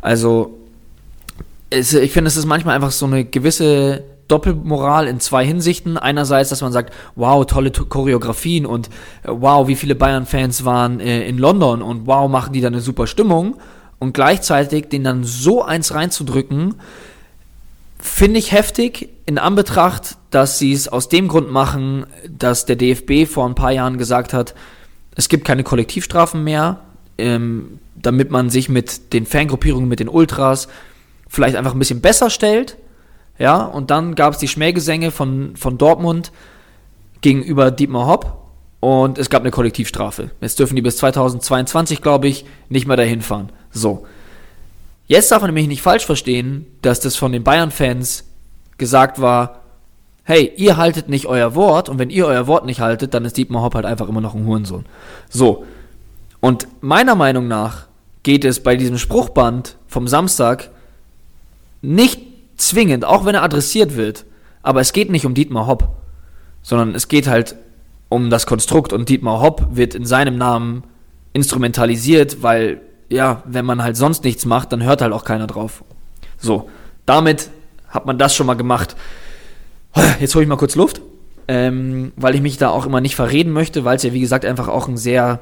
[0.00, 0.58] Also
[1.70, 5.96] es, ich finde, es ist manchmal einfach so eine gewisse Doppelmoral in zwei Hinsichten.
[5.96, 8.88] Einerseits, dass man sagt, wow, tolle Choreografien und
[9.22, 12.80] äh, wow, wie viele Bayern-Fans waren äh, in London und wow, machen die da eine
[12.80, 13.56] super Stimmung.
[13.98, 16.76] Und gleichzeitig den dann so eins reinzudrücken,
[17.98, 23.26] finde ich heftig in Anbetracht, dass sie es aus dem Grund machen, dass der DFB
[23.26, 24.54] vor ein paar Jahren gesagt hat,
[25.16, 26.78] es gibt keine Kollektivstrafen mehr,
[27.18, 30.68] ähm, damit man sich mit den Fangruppierungen, mit den Ultras
[31.28, 32.76] vielleicht einfach ein bisschen besser stellt.
[33.38, 36.32] Ja, und dann gab es die Schmähgesänge von, von Dortmund
[37.20, 38.38] gegenüber Dietmar Hopp
[38.80, 40.30] und es gab eine Kollektivstrafe.
[40.40, 43.50] Jetzt dürfen die bis 2022, glaube ich, nicht mehr dahin fahren.
[43.70, 44.06] So.
[45.06, 48.24] Jetzt darf man nämlich nicht falsch verstehen, dass das von den Bayern-Fans
[48.76, 49.62] gesagt war,
[50.24, 53.36] hey, ihr haltet nicht euer Wort und wenn ihr euer Wort nicht haltet, dann ist
[53.36, 54.84] Dietmar Hopp halt einfach immer noch ein Hurensohn.
[55.30, 55.64] So.
[56.40, 57.86] Und meiner Meinung nach
[58.22, 60.70] geht es bei diesem Spruchband vom Samstag
[61.80, 62.27] nicht
[62.58, 64.24] zwingend, auch wenn er adressiert wird,
[64.62, 65.96] aber es geht nicht um Dietmar Hopp,
[66.62, 67.56] sondern es geht halt
[68.08, 70.82] um das Konstrukt und Dietmar Hopp wird in seinem Namen
[71.32, 75.84] instrumentalisiert, weil ja, wenn man halt sonst nichts macht, dann hört halt auch keiner drauf.
[76.36, 76.68] So,
[77.06, 77.50] damit
[77.88, 78.96] hat man das schon mal gemacht.
[80.20, 81.00] Jetzt hole ich mal kurz Luft,
[81.48, 84.44] ähm, weil ich mich da auch immer nicht verreden möchte, weil es ja wie gesagt
[84.44, 85.40] einfach auch ein sehr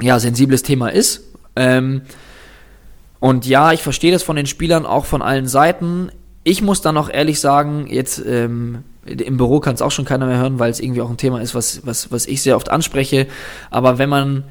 [0.00, 1.24] ja, sensibles Thema ist.
[1.56, 2.02] Ähm,
[3.20, 6.10] und ja, ich verstehe das von den Spielern auch von allen Seiten.
[6.44, 10.26] Ich muss dann auch ehrlich sagen, jetzt ähm, im Büro kann es auch schon keiner
[10.26, 12.70] mehr hören, weil es irgendwie auch ein Thema ist, was, was, was ich sehr oft
[12.70, 13.26] anspreche.
[13.70, 14.44] Aber wenn man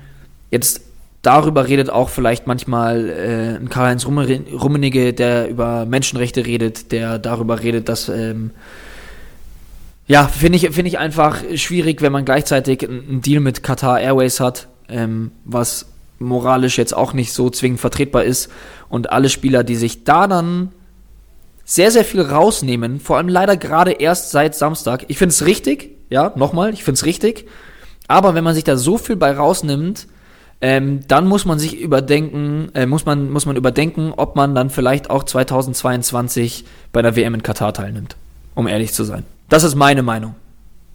[0.52, 0.82] jetzt
[1.21, 7.62] darüber redet, auch vielleicht manchmal äh, ein Karl-Heinz Rummenigge, der über Menschenrechte redet, der darüber
[7.62, 8.52] redet, dass ähm,
[10.08, 14.39] ja, finde ich, finde ich einfach schwierig, wenn man gleichzeitig einen Deal mit Qatar Airways
[14.39, 15.88] hat, ähm, was
[16.19, 18.50] moralisch jetzt auch nicht so zwingend vertretbar ist.
[18.88, 20.71] Und alle Spieler, die sich da dann
[21.69, 25.03] sehr, sehr viel rausnehmen, vor allem leider gerade erst seit Samstag.
[25.10, 27.45] Ich finde es richtig, ja, nochmal, ich finde es richtig.
[28.08, 30.08] Aber wenn man sich da so viel bei rausnimmt,
[30.62, 34.69] ähm, dann muss man sich überdenken, äh, muss man, muss man überdenken, ob man dann
[34.69, 38.15] vielleicht auch 2022 bei der WM in Katar teilnimmt.
[38.56, 39.25] Um ehrlich zu sein.
[39.49, 40.36] Das ist meine Meinung.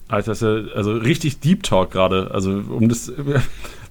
[0.09, 2.31] Ja, also richtig Deep Talk gerade.
[2.31, 3.11] Also, um das.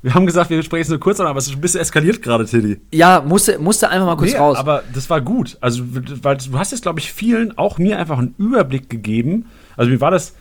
[0.02, 2.22] Wir haben gesagt, wir sprechen es nur kurz an, aber es ist ein bisschen eskaliert
[2.22, 2.78] gerade, Tilly.
[2.92, 4.56] Ja, musste, musste einfach mal kurz nee, raus.
[4.56, 5.56] Aber das war gut.
[5.60, 5.84] Also,
[6.22, 9.46] weil du hast jetzt, glaube ich, vielen, auch mir einfach einen Überblick gegeben.
[9.76, 10.34] Also, mir war das.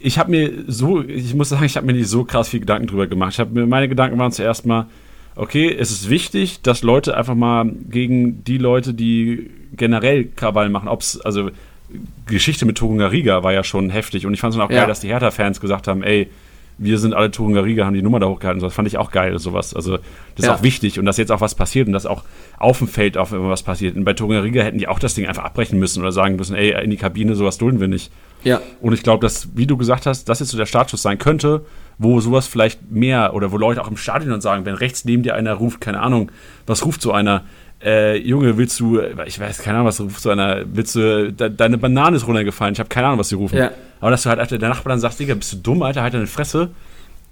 [0.00, 2.88] Ich habe mir so, ich muss sagen, ich habe mir nicht so krass viel Gedanken
[2.88, 3.38] drüber gemacht.
[3.38, 4.86] Ich mir, meine Gedanken waren zuerst mal,
[5.36, 10.88] okay, es ist wichtig, dass Leute einfach mal gegen die Leute, die generell Krawall machen,
[10.88, 11.50] ob es, also
[12.26, 14.80] Geschichte mit Riga war ja schon heftig und ich fand es auch ja.
[14.80, 16.28] geil, dass die Hertha-Fans gesagt haben, ey,
[16.82, 17.30] wir sind alle
[17.62, 18.62] Riga, haben die Nummer da hochgehalten.
[18.62, 19.74] Das fand ich auch geil, sowas.
[19.74, 19.98] Also,
[20.34, 20.52] das ja.
[20.52, 22.24] ist auch wichtig und dass jetzt auch was passiert und dass auch
[22.58, 23.96] auf dem Feld auch immer was passiert.
[23.96, 26.82] Und bei Riga hätten die auch das Ding einfach abbrechen müssen oder sagen müssen, ey,
[26.82, 28.10] in die Kabine, sowas dulden wir nicht.
[28.44, 28.62] Ja.
[28.80, 31.66] Und ich glaube, dass, wie du gesagt hast, das jetzt so der Startschuss sein könnte,
[31.98, 35.34] wo sowas vielleicht mehr oder wo Leute auch im Stadion sagen, wenn rechts neben dir
[35.34, 36.32] einer ruft, keine Ahnung,
[36.66, 37.44] was ruft so einer?
[37.82, 41.50] Äh, Junge, willst du, ich weiß keine Ahnung, was ruft so einer, willst du, de,
[41.50, 43.56] deine Banane ist runtergefallen, ich habe keine Ahnung, was sie rufen.
[43.56, 43.70] Ja.
[44.00, 46.14] Aber dass du halt, Alter, der Nachbar dann sagt, Digga, bist du dumm, Alter, halt
[46.14, 46.70] deine Fresse.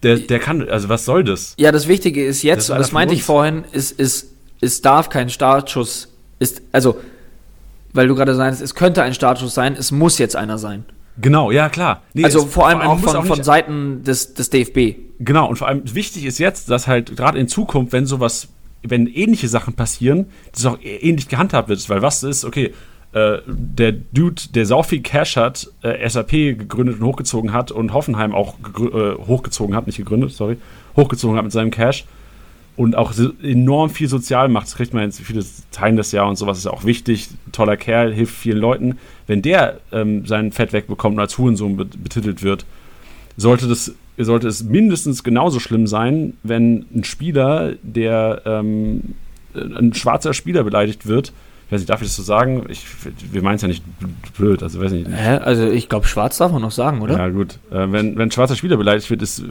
[0.03, 1.55] Der, der kann, also was soll das?
[1.59, 5.09] Ja, das Wichtige ist jetzt, das und das meinte ich vorhin, ist, ist, es darf
[5.09, 6.09] kein Startschuss,
[6.39, 6.99] ist, also,
[7.93, 10.85] weil du gerade sagst, es könnte ein Startschuss sein, es muss jetzt einer sein.
[11.21, 12.03] Genau, ja klar.
[12.15, 14.97] Nee, also vor allem vor allem auch von, auch von Seiten des, des DFB.
[15.19, 18.49] Genau, und vor allem wichtig ist jetzt, dass halt gerade in Zukunft, wenn sowas
[18.83, 21.89] wenn ähnliche Sachen passieren, das auch ähnlich gehandhabt wird.
[21.89, 22.73] Weil was ist, okay,
[23.13, 27.93] äh, der Dude, der sau viel Cash hat, äh, SAP gegründet und hochgezogen hat und
[27.95, 30.59] Hoffenheim auch äh, hochgezogen hat, nicht gegründet, sorry,
[30.97, 32.05] hochgezogen hat mit seinem Cash
[32.77, 33.13] und auch
[33.43, 34.67] enorm viel sozial macht.
[34.67, 37.29] Das kriegt man jetzt viele teilen das ja und sowas ist auch wichtig.
[37.51, 38.99] Toller Kerl, hilft vielen Leuten.
[39.27, 42.67] Wenn der ähm, sein Fett wegbekommt und als Hurensohn betitelt wird,
[43.37, 49.15] sollte das sollte es mindestens genauso schlimm sein, wenn ein Spieler, der ähm,
[49.55, 51.33] ein schwarzer Spieler beleidigt wird.
[51.67, 52.65] Ich weiß nicht, darf ich das so sagen?
[52.71, 52.87] Ich,
[53.31, 53.85] wir meinen es ja nicht
[54.37, 55.09] blöd, also weiß nicht.
[55.09, 55.37] Hä?
[55.37, 57.19] Also ich glaube, schwarz darf man noch sagen, oder?
[57.19, 57.59] Ja, gut.
[57.71, 59.45] Äh, wenn, wenn ein schwarzer Spieler beleidigt wird, ist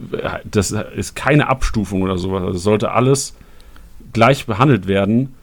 [0.50, 2.42] das ist keine Abstufung oder sowas.
[2.42, 3.34] Also sollte alles
[4.12, 5.34] gleich behandelt werden.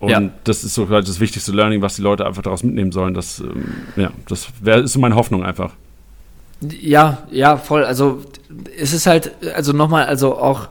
[0.00, 0.22] Und ja.
[0.44, 3.14] das ist so das wichtigste Learning, was die Leute einfach daraus mitnehmen sollen.
[3.14, 5.72] Das, ähm, ja, das wär, ist so meine Hoffnung einfach.
[6.60, 7.84] Ja, ja, voll.
[7.84, 8.22] Also
[8.78, 10.68] es ist halt, also nochmal, also auch,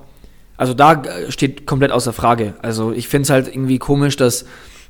[0.58, 2.54] also da steht komplett außer Frage.
[2.62, 4.46] Also ich finde es halt irgendwie komisch, dass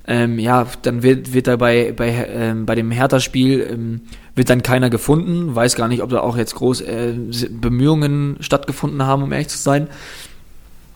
[0.10, 4.02] ähm, ja, dann wird, wird da bei, bei, ähm, bei dem Hertha-Spiel ähm,
[4.36, 5.54] wird dann keiner gefunden.
[5.54, 7.14] Weiß gar nicht, ob da auch jetzt groß äh,
[7.50, 9.90] Bemühungen stattgefunden haben, um ehrlich zu sein.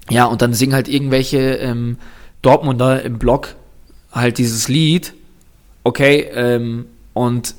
[0.09, 1.97] Ja, und dann singen halt irgendwelche ähm,
[2.41, 3.55] Dortmunder im Blog
[4.13, 5.13] halt dieses Lied.
[5.83, 7.55] Okay, ähm, und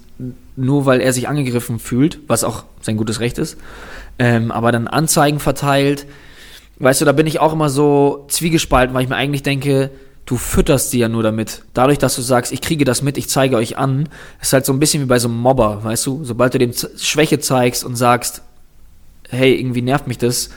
[0.56, 3.58] nur weil er sich angegriffen fühlt, was auch sein gutes Recht ist,
[4.22, 6.06] ähm, aber dann Anzeigen verteilt.
[6.78, 9.90] Weißt du, da bin ich auch immer so zwiegespalten, weil ich mir eigentlich denke,
[10.26, 11.64] du fütterst sie ja nur damit.
[11.74, 14.08] Dadurch, dass du sagst, ich kriege das mit, ich zeige euch an,
[14.40, 16.22] ist halt so ein bisschen wie bei so einem Mobber, weißt du?
[16.22, 18.42] Sobald du dem Schwäche zeigst und sagst,
[19.28, 20.50] hey, irgendwie nervt mich das,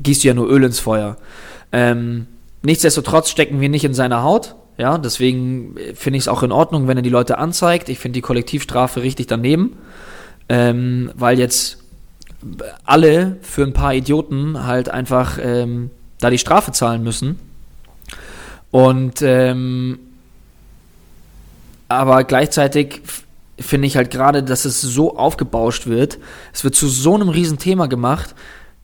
[0.00, 1.16] gießt du ja nur Öl ins Feuer.
[1.72, 2.26] Ähm,
[2.60, 4.54] nichtsdestotrotz stecken wir nicht in seiner Haut.
[4.76, 7.88] Ja, deswegen finde ich es auch in Ordnung, wenn er die Leute anzeigt.
[7.88, 9.78] Ich finde die Kollektivstrafe richtig daneben,
[10.50, 11.77] ähm, weil jetzt
[12.84, 17.38] alle für ein paar Idioten halt einfach ähm, da die Strafe zahlen müssen.
[18.70, 19.98] Und ähm,
[21.88, 23.02] aber gleichzeitig
[23.58, 26.18] finde ich halt gerade, dass es so aufgebauscht wird.
[26.52, 28.34] Es wird zu so einem Riesenthema gemacht,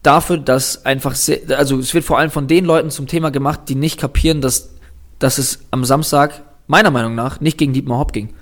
[0.02, 3.62] dafür, dass einfach sehr, also es wird vor allem von den Leuten zum Thema gemacht,
[3.68, 4.70] die nicht kapieren, dass,
[5.18, 8.34] dass es am Samstag meiner Meinung nach nicht gegen Dietmar Hopp ging.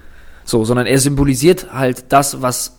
[0.45, 2.79] So, sondern er symbolisiert halt das, was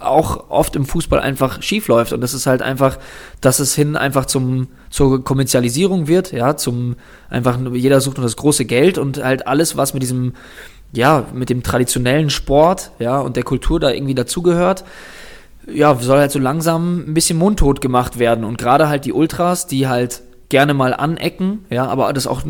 [0.00, 2.12] auch oft im Fußball einfach schief läuft.
[2.12, 2.98] Und das ist halt einfach,
[3.40, 6.96] dass es hin einfach zum zur Kommerzialisierung wird, ja, zum
[7.30, 10.34] einfach jeder sucht nur das große Geld und halt alles was mit diesem
[10.94, 14.84] ja, mit dem traditionellen Sport, ja, und der Kultur da irgendwie dazugehört,
[15.72, 18.44] ja, soll halt so langsam ein bisschen mundtot gemacht werden.
[18.44, 22.42] Und gerade halt die Ultras, die halt gerne mal anecken, ja, aber das auch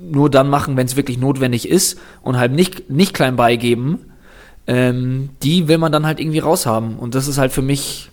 [0.00, 4.11] nur dann machen, wenn es wirklich notwendig ist und halt nicht nicht klein beigeben
[4.66, 6.98] ähm, die will man dann halt irgendwie raushaben.
[6.98, 8.10] Und das ist halt für mich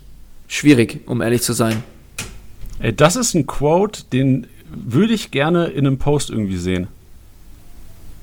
[0.48, 1.84] schwierig, um ehrlich zu sein.
[2.80, 6.88] Ey, das ist ein Quote, den würde ich gerne in einem Post irgendwie sehen.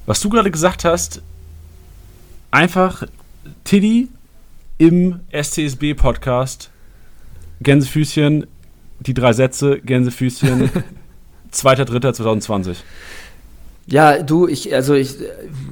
[0.07, 1.23] Was du gerade gesagt hast,
[2.51, 3.05] einfach
[3.65, 4.09] Tiddy
[4.79, 6.71] im STSB-Podcast,
[7.61, 8.47] Gänsefüßchen,
[9.01, 10.71] die drei Sätze, Gänsefüßchen,
[11.53, 12.77] 2.3.2020.
[13.87, 15.15] Ja, du, ich, also ich,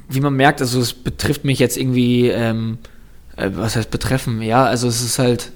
[0.09, 2.77] wie man merkt, also es betrifft mich jetzt irgendwie, ähm,
[3.35, 4.41] äh, was heißt betreffen?
[4.41, 5.51] Ja, also es ist halt,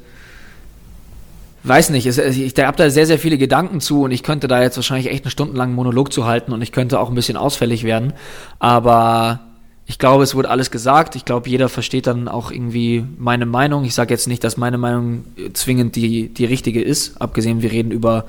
[1.63, 4.61] weiß nicht, es, ich habe da sehr, sehr viele Gedanken zu und ich könnte da
[4.61, 7.85] jetzt wahrscheinlich echt einen stundenlangen Monolog zu halten und ich könnte auch ein bisschen ausfällig
[7.85, 8.13] werden,
[8.59, 9.39] aber
[9.85, 11.15] ich glaube, es wurde alles gesagt.
[11.15, 13.85] Ich glaube, jeder versteht dann auch irgendwie meine Meinung.
[13.85, 17.91] Ich sage jetzt nicht, dass meine Meinung zwingend die, die richtige ist, abgesehen, wir reden
[17.91, 18.25] über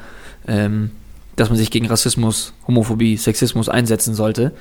[0.49, 0.91] ähm,
[1.41, 4.53] dass man sich gegen Rassismus, Homophobie, Sexismus einsetzen sollte.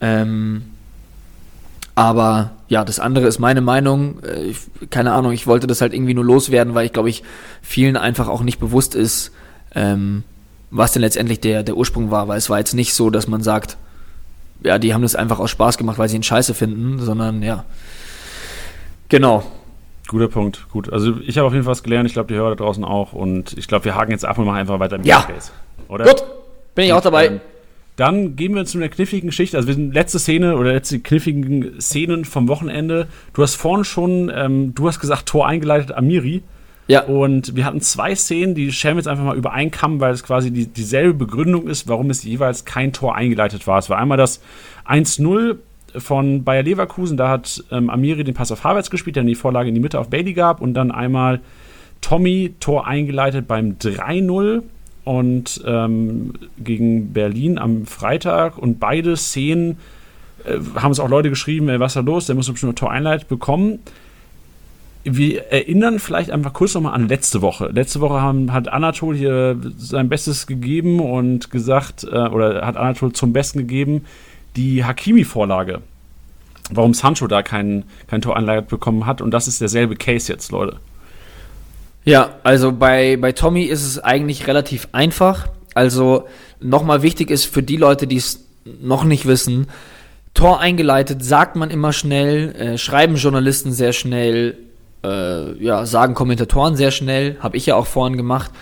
[0.00, 0.64] Ähm,
[1.94, 4.22] aber ja, das andere ist meine Meinung.
[4.22, 4.58] Äh, ich,
[4.90, 7.22] keine Ahnung, ich wollte das halt irgendwie nur loswerden, weil ich glaube, ich
[7.62, 9.32] vielen einfach auch nicht bewusst ist,
[9.74, 10.24] ähm,
[10.70, 12.26] was denn letztendlich der, der Ursprung war.
[12.28, 13.76] Weil es war jetzt nicht so, dass man sagt,
[14.64, 17.64] ja, die haben das einfach aus Spaß gemacht, weil sie ihn scheiße finden, sondern ja.
[19.08, 19.44] Genau.
[20.08, 20.92] Guter Punkt, gut.
[20.92, 23.12] Also ich habe auf jeden Fall was gelernt, ich glaube, die Hörer da draußen auch.
[23.12, 25.22] Und ich glaube, wir haken jetzt ab und machen einfach weiter im ja.
[25.22, 25.52] Case.
[25.88, 26.04] Oder?
[26.04, 26.24] Gut,
[26.74, 27.26] bin ich auch dabei.
[27.26, 27.40] Ähm,
[27.96, 29.56] dann gehen wir zu einer kniffligen Geschichte.
[29.56, 33.08] Also wir sind letzte Szene oder letzte kniffigen Szenen vom Wochenende.
[33.32, 36.42] Du hast vorhin schon, ähm, du hast gesagt, Tor eingeleitet, Amiri.
[36.86, 37.02] Ja.
[37.02, 40.12] Und wir hatten zwei Szenen, die scheren wir jetzt einfach mal über einen Kamm, weil
[40.12, 43.78] es quasi die, dieselbe Begründung ist, warum es jeweils kein Tor eingeleitet war.
[43.78, 44.40] Es war einmal das
[44.88, 45.56] 1-0
[45.96, 49.68] von Bayer Leverkusen, da hat ähm, Amiri den Pass auf Havertz gespielt, der die Vorlage
[49.68, 51.40] in die Mitte auf Bailey gab und dann einmal
[52.00, 54.62] Tommy Tor eingeleitet beim 3-0
[55.08, 59.78] und ähm, gegen Berlin am Freitag und beide Szenen
[60.44, 62.76] äh, haben es auch Leute geschrieben, ey, was ist da los, der muss bestimmt ein
[62.76, 63.78] Tor einleitet bekommen.
[65.04, 67.70] Wir erinnern vielleicht einfach kurz nochmal an letzte Woche.
[67.72, 73.14] Letzte Woche haben, hat Anatol hier sein Bestes gegeben und gesagt, äh, oder hat Anatol
[73.14, 74.04] zum Besten gegeben,
[74.56, 75.80] die Hakimi-Vorlage.
[76.70, 79.22] Warum Sancho da kein, kein Tor einleitet bekommen hat.
[79.22, 80.76] Und das ist derselbe Case jetzt, Leute.
[82.08, 85.48] Ja, also bei, bei Tommy ist es eigentlich relativ einfach.
[85.74, 86.24] Also
[86.58, 88.46] nochmal wichtig ist für die Leute, die es
[88.80, 89.66] noch nicht wissen,
[90.32, 94.56] Tor eingeleitet sagt man immer schnell, äh, schreiben Journalisten sehr schnell,
[95.04, 98.52] äh, ja, sagen Kommentatoren sehr schnell, habe ich ja auch vorhin gemacht.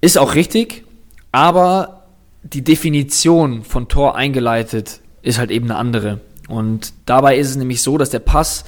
[0.00, 0.82] Ist auch richtig,
[1.30, 2.06] aber
[2.42, 6.18] die Definition von Tor eingeleitet ist halt eben eine andere.
[6.48, 8.64] Und dabei ist es nämlich so, dass der Pass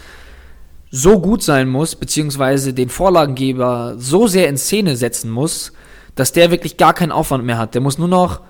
[0.91, 5.73] so gut sein muss, beziehungsweise den Vorlagengeber so sehr in Szene setzen muss,
[6.15, 7.75] dass der wirklich gar keinen Aufwand mehr hat.
[7.75, 8.41] Der muss nur noch,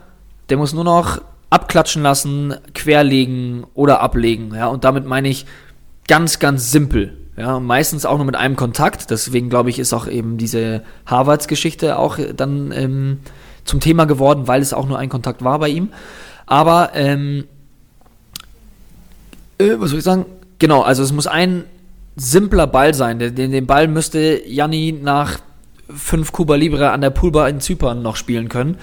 [0.49, 1.20] der muss nur noch
[1.51, 4.55] abklatschen lassen, querlegen oder ablegen.
[4.55, 5.47] Ja, und damit meine ich
[6.07, 7.16] ganz, ganz simpel.
[7.36, 9.11] Ja, meistens auch nur mit einem Kontakt.
[9.11, 13.18] Deswegen glaube ich, ist auch eben diese Harvards-Geschichte auch dann ähm,
[13.64, 15.91] zum Thema geworden, weil es auch nur ein Kontakt war bei ihm.
[16.47, 17.45] Aber ähm,
[19.59, 20.26] äh, was soll ich sagen?
[20.59, 21.64] Genau, also es muss ein
[22.18, 23.18] simpler Ball sein.
[23.18, 25.38] Den, den Ball müsste Janni nach
[25.88, 28.76] fünf Kuba Libre an der Poolbar in Zypern noch spielen können.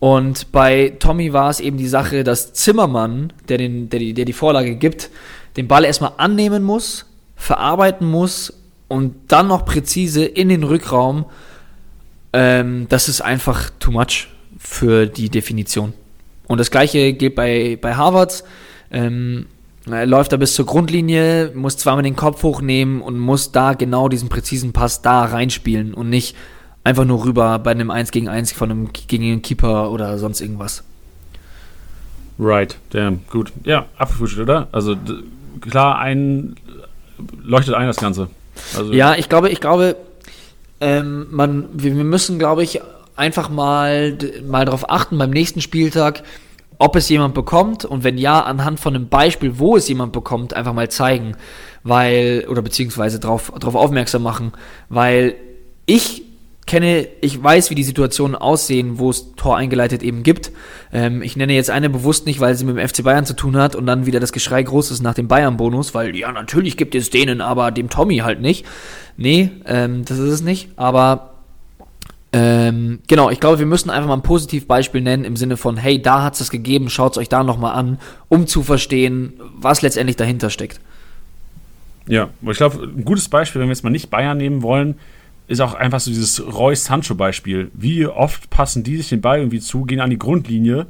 [0.00, 4.24] Und bei Tommy war es eben die Sache, dass Zimmermann, der, den, der, die, der
[4.24, 5.10] die Vorlage gibt,
[5.56, 7.06] den Ball erstmal annehmen muss,
[7.36, 8.52] verarbeiten muss
[8.88, 11.26] und dann noch präzise in den Rückraum,
[12.32, 15.92] ähm, das ist einfach too much für die Definition.
[16.48, 18.44] Und das gleiche gilt bei, bei Harvards.
[18.90, 19.46] Ähm,
[19.86, 24.08] er läuft da bis zur Grundlinie, muss zweimal den Kopf hochnehmen und muss da genau
[24.08, 26.36] diesen präzisen Pass da reinspielen und nicht
[26.84, 30.40] einfach nur rüber bei einem 1 gegen 1 von einem gegen einen Keeper oder sonst
[30.40, 30.84] irgendwas.
[32.38, 33.52] Right, damn, gut.
[33.64, 34.68] Ja, abgefrühstückt, oder?
[34.72, 34.96] Also
[35.60, 36.56] klar, ein
[37.42, 38.28] leuchtet ein das Ganze.
[38.76, 39.96] Also, ja, ich glaube, ich glaube,
[40.80, 42.80] ähm, man, wir, wir müssen, glaube ich,
[43.16, 44.16] einfach mal,
[44.46, 46.22] mal darauf achten beim nächsten Spieltag,
[46.82, 50.52] ob es jemand bekommt und wenn ja, anhand von einem Beispiel, wo es jemand bekommt,
[50.52, 51.36] einfach mal zeigen,
[51.84, 54.50] weil, oder beziehungsweise darauf drauf aufmerksam machen,
[54.88, 55.36] weil
[55.86, 56.24] ich
[56.66, 60.50] kenne, ich weiß, wie die Situationen aussehen, wo es Tor eingeleitet eben gibt.
[60.92, 63.56] Ähm, ich nenne jetzt eine bewusst nicht, weil sie mit dem FC Bayern zu tun
[63.56, 66.96] hat und dann wieder das Geschrei groß ist nach dem Bayern-Bonus, weil ja, natürlich gibt
[66.96, 68.66] es denen, aber dem Tommy halt nicht.
[69.16, 71.31] Nee, ähm, das ist es nicht, aber
[72.32, 76.00] ähm, genau, ich glaube, wir müssen einfach mal ein Positivbeispiel nennen im Sinne von, hey,
[76.00, 80.16] da hat es gegeben, schaut es euch da nochmal an, um zu verstehen, was letztendlich
[80.16, 80.80] dahinter steckt.
[82.06, 84.96] Ja, ich glaube, ein gutes Beispiel, wenn wir jetzt mal nicht Bayern nehmen wollen,
[85.46, 87.70] ist auch einfach so dieses Reus Sancho-Beispiel.
[87.74, 90.86] Wie oft passen die sich den Ball irgendwie zu, gehen an die Grundlinie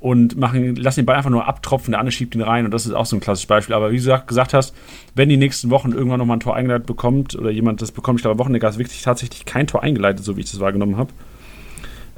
[0.00, 2.86] und machen, lassen den Ball einfach nur abtropfen, der andere schiebt ihn rein und das
[2.86, 3.74] ist auch so ein klassisches Beispiel.
[3.74, 4.74] Aber wie du gesagt, gesagt hast,
[5.14, 8.22] wenn die nächsten Wochen irgendwann nochmal ein Tor eingeleitet bekommt oder jemand das bekommt, ich
[8.22, 11.10] glaube, Wochenende ist wirklich tatsächlich kein Tor eingeleitet, so wie ich das wahrgenommen habe.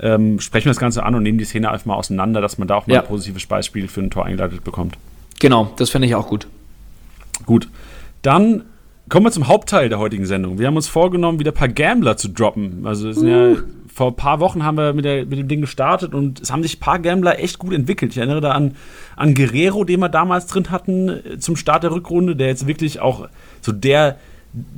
[0.03, 2.69] Ähm, sprechen wir das Ganze an und nehmen die Szene einfach mal auseinander, dass man
[2.69, 3.01] da auch mal ja.
[3.01, 4.97] ein positives Beispiel für ein Tor eingeleitet bekommt.
[5.41, 6.47] Genau, das finde ich auch gut.
[7.47, 7.69] Gut.
[8.23, 8.65] Dann
[9.09, 10.59] kommen wir zum Hauptteil der heutigen Sendung.
[10.59, 12.87] Wir haben uns vorgenommen, wieder ein paar Gambler zu droppen.
[12.87, 13.31] Also es sind uh.
[13.31, 13.57] ja
[13.93, 16.63] vor ein paar Wochen haben wir mit, der, mit, dem Ding gestartet und es haben
[16.63, 18.13] sich ein paar Gambler echt gut entwickelt.
[18.13, 18.77] Ich erinnere da an,
[19.17, 23.01] an Guerrero, den wir damals drin hatten äh, zum Start der Rückrunde, der jetzt wirklich
[23.01, 23.29] auch
[23.61, 24.17] so der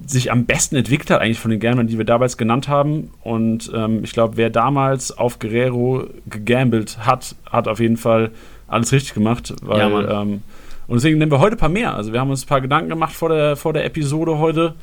[0.06, 3.10] sich am besten entwickelt hat, eigentlich von den Gamblern, die wir damals genannt haben.
[3.22, 8.32] Und ähm, ich glaube, wer damals auf Guerrero gegambelt hat, hat auf jeden Fall
[8.68, 9.54] alles richtig gemacht.
[9.62, 10.42] Weil, ja, ähm,
[10.88, 11.94] und deswegen nehmen wir heute ein paar mehr.
[11.94, 14.74] Also wir haben uns ein paar Gedanken gemacht vor der, vor der Episode heute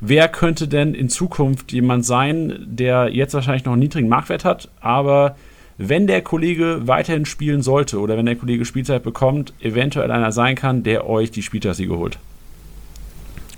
[0.00, 4.68] wer könnte denn in Zukunft jemand sein, der jetzt wahrscheinlich noch einen niedrigen Marktwert hat,
[4.80, 5.36] aber
[5.78, 10.56] wenn der Kollege weiterhin spielen sollte oder wenn der Kollege Spielzeit bekommt, eventuell einer sein
[10.56, 12.18] kann, der euch die Spieltagssiege holt.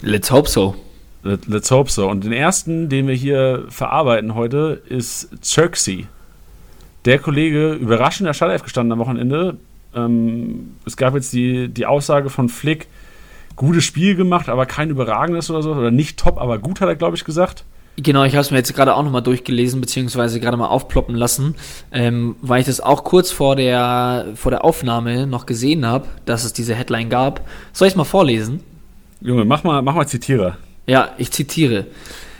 [0.03, 0.77] Let's hope so.
[1.23, 2.09] Let's hope so.
[2.09, 6.05] Und den ersten, den wir hier verarbeiten heute, ist Xerxes.
[7.07, 9.57] Der Kollege überraschend in der Startelf gestanden am Wochenende.
[9.95, 12.87] Ähm, es gab jetzt die, die Aussage von Flick,
[13.57, 15.73] gutes Spiel gemacht, aber kein überragendes oder so.
[15.73, 17.65] Oder nicht top, aber gut, hat er, glaube ich, gesagt.
[17.97, 21.55] Genau, ich habe es mir jetzt gerade auch nochmal durchgelesen, beziehungsweise gerade mal aufploppen lassen,
[21.93, 26.45] ähm, weil ich das auch kurz vor der, vor der Aufnahme noch gesehen habe, dass
[26.45, 27.47] es diese Headline gab.
[27.73, 28.61] Soll ich es mal vorlesen?
[29.21, 30.57] Junge, mach mal, mach mal Zitierer.
[30.87, 31.87] Ja, ich zitiere.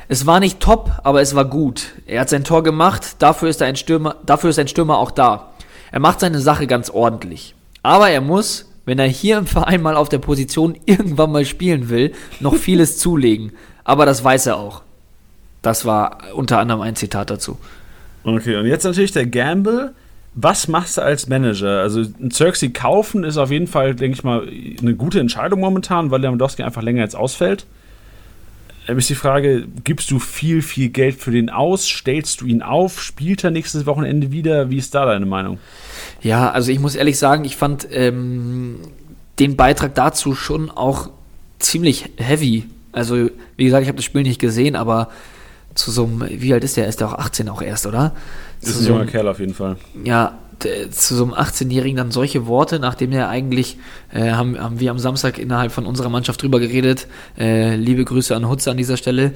[0.09, 1.93] Es war nicht top, aber es war gut.
[2.07, 5.51] Er hat sein Tor gemacht, dafür ist, ein Stürmer, dafür ist ein Stürmer auch da.
[5.93, 7.55] Er macht seine Sache ganz ordentlich.
[7.83, 11.91] Aber er muss, wenn er hier im Verein mal auf der Position irgendwann mal spielen
[11.91, 13.53] will, noch vieles zulegen.
[13.85, 14.83] Aber das weiß er auch.
[15.63, 17.57] Das war unter anderem ein Zitat dazu.
[18.25, 19.95] Okay, und jetzt natürlich der Gamble.
[20.35, 21.83] Was machst du als Manager?
[21.83, 24.49] Also ein Xerxes kaufen ist auf jeden Fall, denke ich mal,
[24.81, 27.67] eine gute Entscheidung momentan, weil Lewandowski einfach länger jetzt ausfällt.
[28.89, 31.87] Da ist die Frage, gibst du viel, viel Geld für den aus?
[31.87, 33.01] Stellst du ihn auf?
[33.01, 34.69] Spielt er nächstes Wochenende wieder?
[34.69, 35.61] Wie ist da deine Meinung?
[36.23, 38.77] Ja, also ich muss ehrlich sagen, ich fand ähm,
[39.39, 41.11] den Beitrag dazu schon auch
[41.59, 42.67] ziemlich heavy.
[42.93, 45.09] Also, wie gesagt, ich habe das Spiel nicht gesehen, aber
[45.75, 46.89] zu so einem, wie alt ist der?
[46.89, 48.15] Ist der auch 18 auch erst, oder?
[48.61, 49.77] Ist ein so junger Kerl auf jeden Fall.
[50.05, 50.39] Ja,
[50.91, 53.79] zu so einem 18-Jährigen dann solche Worte, nachdem er eigentlich,
[54.13, 57.07] äh, haben, haben wir am Samstag innerhalb von unserer Mannschaft drüber geredet,
[57.39, 59.33] äh, liebe Grüße an Hutze an dieser Stelle,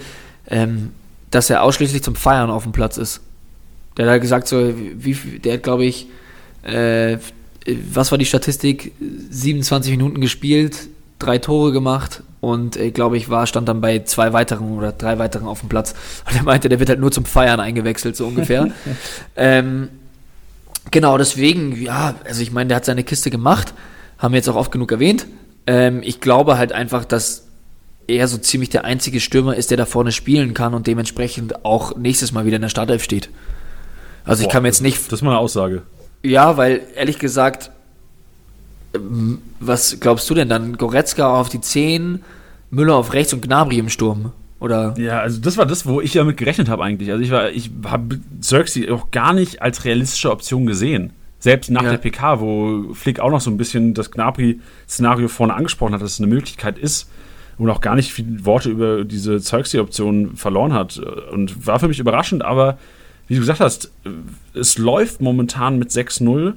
[0.49, 0.91] ähm,
[1.31, 3.21] dass er ausschließlich zum Feiern auf dem Platz ist.
[3.97, 6.09] Der hat gesagt, so, wie, der hat, glaube ich,
[6.65, 7.19] äh,
[7.93, 8.93] was war die Statistik?
[9.31, 10.89] 27 Minuten gespielt,
[11.19, 15.19] drei Tore gemacht und ich glaube ich war, stand dann bei zwei weiteren oder drei
[15.19, 15.95] weiteren auf dem Platz.
[16.29, 18.71] Und er meinte, der wird halt nur zum Feiern eingewechselt, so ungefähr.
[19.37, 19.89] ähm,
[20.91, 23.73] genau, deswegen, ja, also ich meine, der hat seine Kiste gemacht,
[24.19, 25.27] haben wir jetzt auch oft genug erwähnt.
[25.67, 27.47] Ähm, ich glaube halt einfach, dass
[28.07, 31.97] er so ziemlich der einzige Stürmer ist, der da vorne spielen kann und dementsprechend auch
[31.97, 33.31] nächstes Mal wieder in der Startelf steht.
[34.27, 34.99] Also Boah, ich kann mir jetzt nicht.
[35.07, 35.83] Das ist mal eine Aussage.
[36.25, 37.71] Ja, weil ehrlich gesagt,
[38.95, 40.79] ähm, was glaubst du denn dann?
[40.79, 42.21] Goretzka auf die 10,
[42.71, 44.33] Müller auf rechts und Gnabry im Sturm?
[44.59, 44.95] Oder?
[44.97, 47.11] Ja, also das war das, wo ich damit gerechnet habe eigentlich.
[47.11, 51.13] Also ich war, ich habe Xerxes auch gar nicht als realistische Option gesehen.
[51.41, 51.91] Selbst nach ja.
[51.91, 56.13] der PK, wo Flick auch noch so ein bisschen das Gnabry-Szenario vorne angesprochen hat, dass
[56.13, 57.11] es eine Möglichkeit ist.
[57.59, 60.99] und auch gar nicht viele Worte über diese Zeugsy-Option verloren hat.
[61.31, 62.79] Und war für mich überraschend, aber
[63.29, 63.91] wie du gesagt hast,
[64.53, 66.55] es läuft momentan mit 6-0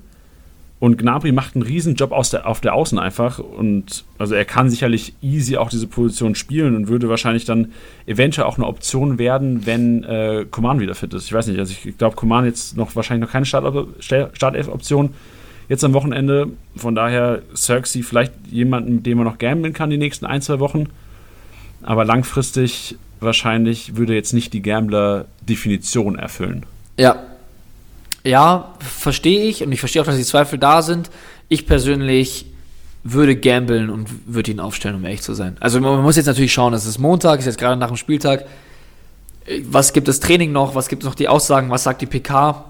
[0.80, 3.40] und Gnabry macht einen riesen Job aus der, auf der Außen einfach.
[3.40, 7.72] Und also er kann sicherlich easy auch diese Position spielen und würde wahrscheinlich dann
[8.06, 11.26] eventuell auch eine Option werden, wenn äh, Coman wieder fit ist.
[11.26, 15.14] Ich weiß nicht, also ich glaube, Coman jetzt noch wahrscheinlich noch keine Startelf-Option
[15.68, 16.50] jetzt am Wochenende.
[16.76, 20.60] Von daher Cirksy vielleicht jemanden, mit dem man noch gamblen kann die nächsten ein, zwei
[20.60, 20.90] Wochen.
[21.82, 26.66] Aber langfristig wahrscheinlich würde jetzt nicht die Gambler-Definition erfüllen.
[26.98, 27.24] Ja,
[28.28, 31.10] ja, verstehe ich und ich verstehe auch, dass die Zweifel da sind.
[31.48, 32.46] Ich persönlich
[33.04, 35.56] würde gamblen und würde ihn aufstellen, um ehrlich zu sein.
[35.62, 38.46] Also man muss jetzt natürlich schauen, es ist Montag, ist jetzt gerade nach dem Spieltag.
[39.64, 40.76] Was gibt das Training noch?
[40.76, 41.70] Was gibt es noch die Aussagen?
[41.70, 42.66] Was sagt die PK?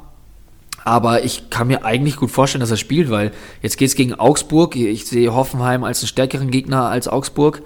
[0.83, 3.31] Aber ich kann mir eigentlich gut vorstellen, dass er spielt, weil
[3.63, 4.75] jetzt geht es gegen Augsburg.
[4.75, 7.63] Ich sehe Hoffenheim als einen stärkeren Gegner als Augsburg.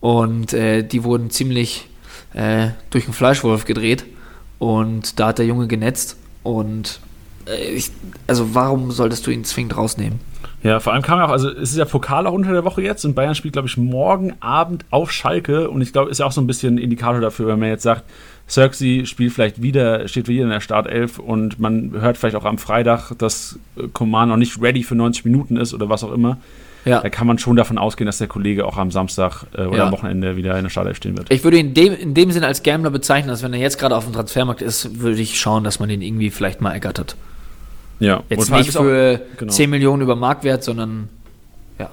[0.00, 1.86] Und äh, die wurden ziemlich
[2.36, 4.04] äh, durch den Fleischwolf gedreht.
[4.58, 6.16] Und da hat der Junge genetzt.
[6.42, 7.00] Und
[7.46, 7.90] äh, ich,
[8.26, 10.20] also warum solltest du ihn zwingend rausnehmen?
[10.62, 12.82] Ja, vor allem kam ja auch, also es ist ja Pokal auch unter der Woche
[12.82, 16.26] jetzt und Bayern spielt, glaube ich, morgen Abend auf Schalke und ich glaube, ist ja
[16.26, 18.04] auch so ein bisschen Indikator dafür, wenn man jetzt sagt,
[18.48, 22.58] Cirksy spielt vielleicht wieder, steht wieder in der Startelf und man hört vielleicht auch am
[22.58, 23.58] Freitag, dass
[23.92, 26.38] Coman noch nicht ready für 90 Minuten ist oder was auch immer.
[26.86, 27.00] Ja.
[27.00, 29.86] Da kann man schon davon ausgehen, dass der Kollege auch am Samstag äh, oder ja.
[29.86, 31.32] am Wochenende wieder in der Startelf stehen wird.
[31.32, 33.78] Ich würde ihn in dem, in dem Sinne als Gambler bezeichnen, dass wenn er jetzt
[33.78, 37.16] gerade auf dem Transfermarkt ist, würde ich schauen, dass man ihn irgendwie vielleicht mal ergattert.
[37.98, 38.22] Ja.
[38.28, 39.52] Jetzt nicht für auch, genau.
[39.52, 41.08] 10 Millionen über Marktwert, sondern
[41.80, 41.90] ja.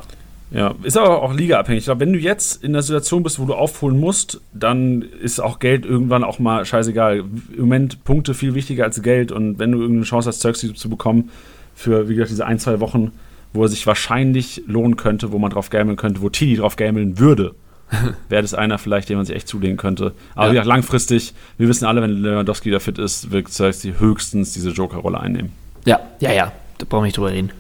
[0.52, 1.80] Ja, ist aber auch ligaabhängig.
[1.80, 5.40] Ich glaube, wenn du jetzt in der Situation bist, wo du aufholen musst, dann ist
[5.40, 7.18] auch Geld irgendwann auch mal scheißegal.
[7.18, 10.90] Im Moment Punkte viel wichtiger als Geld und wenn du irgendeine Chance hast, Zeugs zu
[10.90, 11.32] bekommen
[11.74, 13.12] für, wie gesagt, diese ein, zwei Wochen,
[13.54, 17.20] wo er sich wahrscheinlich lohnen könnte, wo man drauf gameln könnte, wo Tidi drauf gameln
[17.20, 17.54] würde,
[18.30, 20.14] wäre das einer vielleicht, den man sich echt zulegen könnte.
[20.36, 20.52] Aber ja.
[20.52, 24.72] wie gesagt, langfristig, wir wissen alle, wenn Lewandowski da fit ist, wird Zeugs höchstens diese
[24.72, 25.52] Joker-Rolle einnehmen.
[25.86, 26.52] Ja, ja, ja.
[26.78, 27.52] Da brauchen wir nicht drüber reden.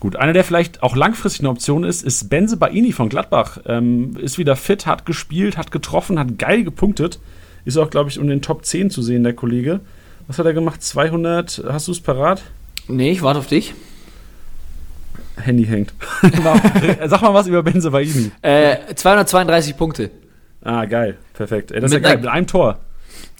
[0.00, 3.58] Gut, einer, der vielleicht auch langfristig eine Option ist, ist Benze Baini von Gladbach.
[3.66, 7.18] Ähm, ist wieder fit, hat gespielt, hat getroffen, hat geil gepunktet.
[7.64, 9.80] Ist auch, glaube ich, um den Top 10 zu sehen, der Kollege.
[10.28, 10.82] Was hat er gemacht?
[10.82, 12.42] 200, hast du es parat?
[12.86, 13.74] Nee, ich warte auf dich.
[15.40, 15.92] Handy hängt.
[17.06, 18.30] Sag mal was über Benze Baini.
[18.42, 20.10] Äh, 232 Punkte.
[20.62, 21.16] Ah, geil.
[21.34, 21.70] Perfekt.
[21.70, 22.22] Ey, das mit ist ja geil.
[22.22, 22.78] Mit einem Tor.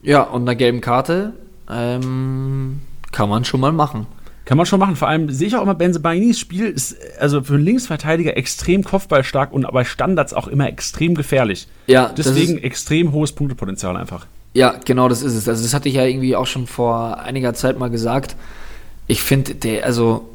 [0.03, 1.33] Ja, und einer gelben Karte.
[1.71, 2.81] Ähm,
[3.13, 4.07] kann man schon mal machen.
[4.45, 4.97] Kann man schon machen.
[4.97, 9.53] Vor allem sehe ich auch immer, Benzebainis Spiel ist also für einen Linksverteidiger extrem kopfballstark
[9.53, 11.69] und bei Standards auch immer extrem gefährlich.
[11.87, 14.27] Ja, deswegen extrem hohes Punktepotenzial einfach.
[14.55, 15.49] Ja, genau, das ist es.
[15.49, 18.37] Also das hatte ich ja irgendwie auch schon vor einiger Zeit mal gesagt.
[19.07, 20.31] Ich finde, der, also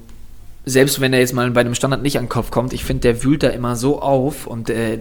[0.66, 3.02] selbst wenn er jetzt mal bei einem Standard nicht an den Kopf kommt, ich finde,
[3.02, 5.00] der wühlt da immer so auf und äh,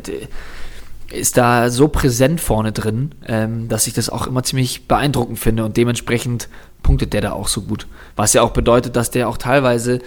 [1.13, 5.65] ist da so präsent vorne drin, ähm, dass ich das auch immer ziemlich beeindruckend finde
[5.65, 6.49] und dementsprechend
[6.83, 7.87] punktet der da auch so gut.
[8.17, 10.01] Was ja auch bedeutet, dass der auch teilweise,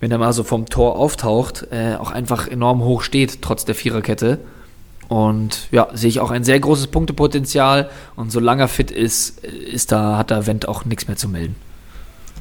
[0.00, 3.74] wenn er mal so vom Tor auftaucht, äh, auch einfach enorm hoch steht, trotz der
[3.74, 4.38] Viererkette.
[5.08, 7.90] Und ja, sehe ich auch ein sehr großes Punktepotenzial.
[8.14, 11.56] Und solange er fit ist, ist da, hat da Wendt auch nichts mehr zu melden.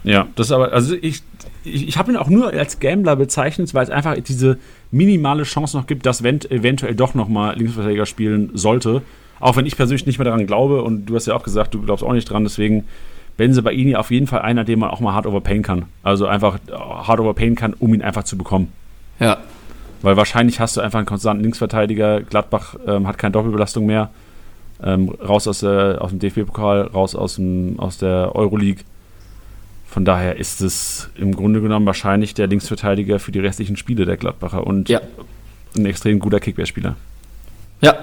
[0.03, 1.21] Ja, das ist aber, also ich,
[1.63, 4.57] ich, ich habe ihn auch nur als Gambler bezeichnet, weil es einfach diese
[4.91, 9.01] minimale Chance noch gibt, dass Wendt eventuell doch nochmal Linksverteidiger spielen sollte.
[9.39, 11.81] Auch wenn ich persönlich nicht mehr daran glaube und du hast ja auch gesagt, du
[11.81, 12.85] glaubst auch nicht dran, deswegen
[13.37, 15.85] Benze Baini auf jeden Fall einer, den man auch mal hart overpayen kann.
[16.03, 18.73] Also einfach hart overpayen kann, um ihn einfach zu bekommen.
[19.19, 19.37] Ja.
[20.01, 22.21] Weil wahrscheinlich hast du einfach einen konstanten Linksverteidiger.
[22.21, 24.09] Gladbach ähm, hat keine Doppelbelastung mehr.
[24.83, 28.83] Ähm, raus aus, der, aus dem DFB-Pokal, raus aus, dem, aus der Euroleague.
[29.89, 34.17] Von daher ist es im Grunde genommen wahrscheinlich der Linksverteidiger für die restlichen Spiele der
[34.17, 35.01] Gladbacher und ja.
[35.75, 36.95] ein extrem guter Kickbase-Spieler.
[37.81, 37.95] Ja.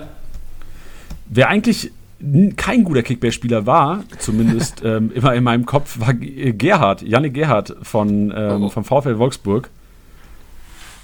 [1.28, 1.92] Wer eigentlich
[2.56, 8.32] kein guter Kickbase-Spieler war, zumindest ähm, immer in meinem Kopf, war Gerhard, Janne Gerhard von,
[8.34, 8.68] ähm, oh.
[8.68, 9.70] vom VfL Wolfsburg.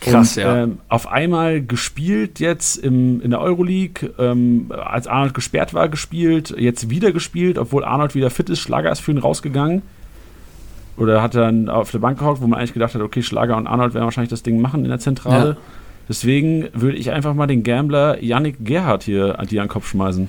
[0.00, 0.64] Krass, und, ja.
[0.64, 6.52] Ähm, auf einmal gespielt jetzt im, in der Euroleague, ähm, als Arnold gesperrt war, gespielt,
[6.58, 9.82] jetzt wieder gespielt, obwohl Arnold wieder fit ist, Schlager ist für ihn rausgegangen.
[10.96, 13.66] Oder hat dann auf der Bank gehockt, wo man eigentlich gedacht hat, okay, Schlager und
[13.66, 15.50] Arnold werden wahrscheinlich das Ding machen in der Zentrale.
[15.50, 15.56] Ja.
[16.08, 19.88] Deswegen würde ich einfach mal den Gambler Yannick Gerhard hier an die an den Kopf
[19.88, 20.28] schmeißen.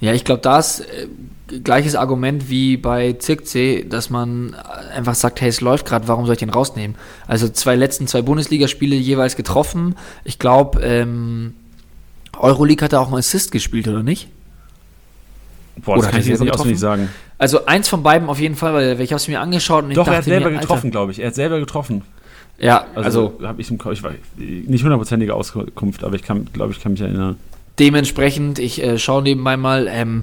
[0.00, 4.54] Ja, ich glaube, da ist äh, gleiches Argument wie bei Zirkzee, dass man
[4.94, 6.96] einfach sagt, hey, es läuft gerade, warum soll ich den rausnehmen?
[7.26, 9.96] Also zwei letzten zwei Bundesligaspiele jeweils getroffen.
[10.24, 11.54] Ich glaube, ähm,
[12.38, 14.28] Euroleague hat er auch einen Assist gespielt, oder nicht?
[15.76, 17.08] Boah, das oder kann ich jetzt nicht auswendig sagen.
[17.38, 19.96] Also eins von beiden auf jeden Fall, weil ich habe es mir angeschaut und ich
[19.96, 21.18] Doch, dachte er hat selber mir, getroffen, glaube ich.
[21.18, 22.02] Er hat selber getroffen.
[22.58, 26.72] Ja, also, also habe ich im ich weiß, nicht hundertprozentige Auskunft, aber ich kann, glaube
[26.72, 27.36] ich, kann mich erinnern.
[27.80, 30.22] dementsprechend, ich äh, schaue nebenbei mal, ähm,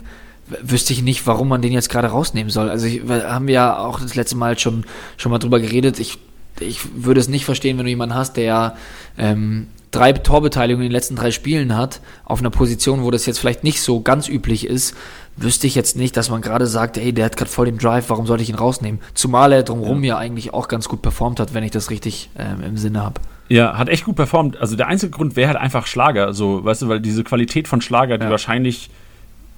[0.61, 2.69] wüsste ich nicht, warum man den jetzt gerade rausnehmen soll.
[2.69, 4.85] Also ich, wir haben ja auch das letzte Mal schon,
[5.17, 5.99] schon mal drüber geredet.
[5.99, 6.17] Ich,
[6.59, 8.75] ich würde es nicht verstehen, wenn du jemanden hast, der
[9.17, 13.39] ähm, drei Torbeteiligungen in den letzten drei Spielen hat, auf einer Position, wo das jetzt
[13.39, 14.95] vielleicht nicht so ganz üblich ist,
[15.37, 18.09] wüsste ich jetzt nicht, dass man gerade sagt, ey, der hat gerade voll den Drive,
[18.09, 18.99] warum sollte ich ihn rausnehmen?
[19.13, 20.15] Zumal er drumherum ja.
[20.15, 23.21] ja eigentlich auch ganz gut performt hat, wenn ich das richtig ähm, im Sinne habe.
[23.49, 24.57] Ja, hat echt gut performt.
[24.57, 27.81] Also der einzige Grund wäre halt einfach Schlager, so, weißt du, weil diese Qualität von
[27.81, 28.29] Schlager, die ja.
[28.29, 28.89] wahrscheinlich,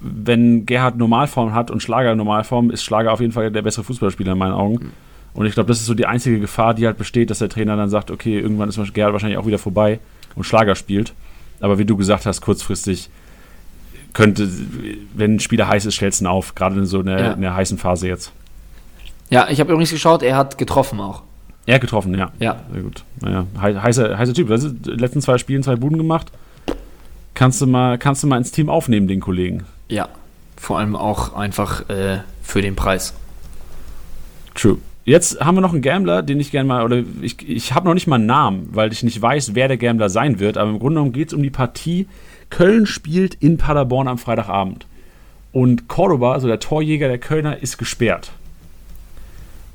[0.00, 4.32] wenn Gerhard Normalform hat und Schlager Normalform, ist Schlager auf jeden Fall der bessere Fußballspieler
[4.32, 4.74] in meinen Augen.
[4.74, 4.92] Mhm.
[5.34, 7.76] Und ich glaube, das ist so die einzige Gefahr, die halt besteht, dass der Trainer
[7.76, 9.98] dann sagt, okay, irgendwann ist Gerhard wahrscheinlich auch wieder vorbei
[10.36, 11.12] und Schlager spielt.
[11.60, 13.10] Aber wie du gesagt hast, kurzfristig
[14.14, 14.48] könnte,
[15.12, 17.32] wenn ein Spieler heiß ist, stellst du ihn auf, gerade in so einer, ja.
[17.32, 18.32] in der heißen Phase jetzt.
[19.28, 21.22] Ja, ich habe übrigens geschaut, er hat getroffen auch.
[21.66, 22.30] Er hat getroffen, ja.
[22.38, 22.60] Ja.
[22.72, 23.04] Sehr gut.
[23.20, 24.48] Naja, heißer, heißer Typ.
[24.48, 26.30] Weißt du, letzten zwei Spielen zwei Buden gemacht.
[27.32, 29.64] Kannst du mal, kannst du mal ins Team aufnehmen, den Kollegen.
[29.88, 30.08] Ja.
[30.56, 33.14] Vor allem auch einfach äh, für den Preis.
[34.54, 34.78] True.
[35.04, 37.94] Jetzt haben wir noch einen Gambler, den ich gerne mal, oder ich, ich habe noch
[37.94, 40.78] nicht mal einen Namen, weil ich nicht weiß, wer der Gambler sein wird, aber im
[40.78, 42.06] Grunde genommen geht es um die Partie.
[42.48, 44.86] Köln spielt in Paderborn am Freitagabend.
[45.52, 48.32] Und Cordoba, also der Torjäger der Kölner, ist gesperrt.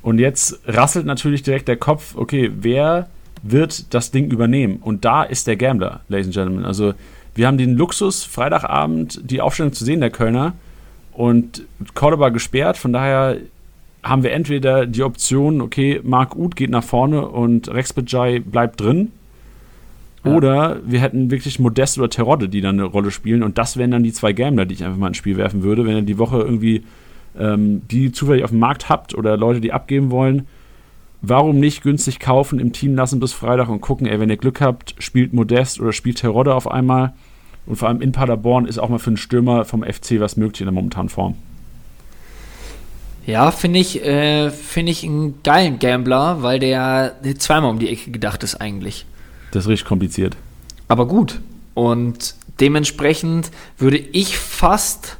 [0.01, 3.09] Und jetzt rasselt natürlich direkt der Kopf, okay, wer
[3.43, 4.77] wird das Ding übernehmen?
[4.81, 6.65] Und da ist der Gambler, Ladies and Gentlemen.
[6.65, 6.93] Also
[7.35, 10.53] wir haben den Luxus, Freitagabend die Aufstellung zu sehen, der Kölner.
[11.13, 11.63] Und
[11.93, 13.37] Cordoba gesperrt, von daher
[14.03, 18.79] haben wir entweder die Option, okay, Marc Uth geht nach vorne und Rex Bajai bleibt
[18.79, 19.11] drin.
[20.23, 20.35] Ja.
[20.35, 23.43] Oder wir hätten wirklich Modest oder Terodde, die dann eine Rolle spielen.
[23.43, 25.85] Und das wären dann die zwei Gambler, die ich einfach mal ins Spiel werfen würde.
[25.85, 26.83] Wenn ihr die Woche irgendwie
[27.37, 30.47] ähm, die zufällig auf dem Markt habt oder Leute, die abgeben wollen,
[31.21, 34.61] warum nicht günstig kaufen, im Team lassen bis Freitag und gucken, ey, wenn ihr Glück
[34.61, 37.13] habt, spielt Modest oder spielt Terodde auf einmal.
[37.65, 40.61] Und vor allem in Paderborn ist auch mal für einen Stürmer vom FC was möglich
[40.61, 41.35] in der momentanen Form.
[43.29, 48.09] Ja, finde ich, äh, find ich einen geilen Gambler, weil der zweimal um die Ecke
[48.09, 49.05] gedacht ist eigentlich.
[49.51, 50.35] Das ist richtig kompliziert.
[50.87, 51.39] Aber gut.
[51.75, 55.17] Und dementsprechend würde ich fast,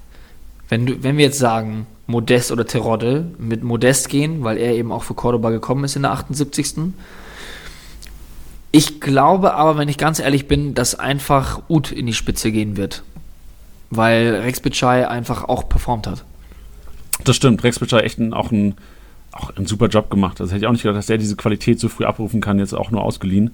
[0.70, 4.92] wenn, du, wenn wir jetzt sagen, Modest oder Terodde, mit Modest gehen, weil er eben
[4.92, 6.92] auch für Cordoba gekommen ist in der 78.
[8.72, 12.76] Ich glaube aber, wenn ich ganz ehrlich bin, dass einfach Ut in die Spitze gehen
[12.76, 13.04] wird.
[13.92, 16.26] Weil Rex Bitschei einfach auch performt hat.
[17.24, 17.64] Das stimmt.
[17.64, 18.76] Rex Bitcher hat echt ein, auch, ein,
[19.32, 20.40] auch einen super Job gemacht.
[20.40, 22.74] Also hätte ich auch nicht gedacht, dass der diese Qualität so früh abrufen kann, jetzt
[22.74, 23.52] auch nur ausgeliehen.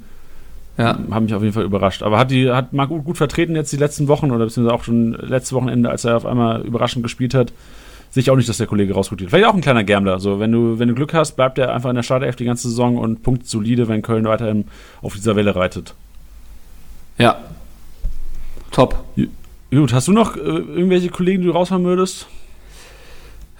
[0.78, 0.98] Ja.
[1.10, 2.04] Hat mich auf jeden Fall überrascht.
[2.04, 5.14] Aber hat, die, hat Marc gut, vertreten jetzt die letzten Wochen oder beziehungsweise auch schon
[5.14, 7.54] letztes Wochenende, als er auf einmal überraschend gespielt hat.
[8.12, 9.30] Sehe ich auch nicht, dass der Kollege rausrotiert.
[9.30, 10.20] Vielleicht auch ein kleiner Gambler.
[10.20, 12.70] So, wenn du, wenn du Glück hast, bleibt er einfach in der Startelf die ganze
[12.70, 14.66] Saison und punktet solide, wenn Köln weiterhin
[15.02, 15.96] auf dieser Welle reitet.
[17.18, 17.38] Ja.
[18.72, 19.04] Top.
[19.72, 22.28] Gut, hast du noch äh, irgendwelche Kollegen, die du raushauen würdest?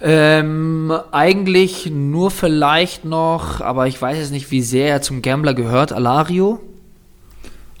[0.00, 5.54] Ähm, eigentlich nur vielleicht noch, aber ich weiß jetzt nicht, wie sehr er zum Gambler
[5.54, 6.60] gehört, Alario.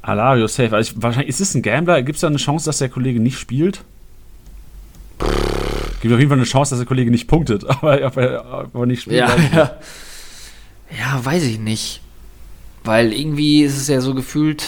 [0.00, 0.74] Alario, safe.
[0.74, 2.02] Also ich, wahrscheinlich ist es ein Gambler.
[2.02, 3.82] Gibt es da eine Chance, dass der Kollege nicht spielt?
[6.00, 8.74] Gibt auf jeden Fall eine Chance, dass der Kollege nicht punktet, aber ob er, ob
[8.74, 9.16] er nicht spielt.
[9.16, 9.76] Ja, ja.
[10.98, 12.00] ja, weiß ich nicht.
[12.84, 14.64] Weil irgendwie ist es ja so gefühlt,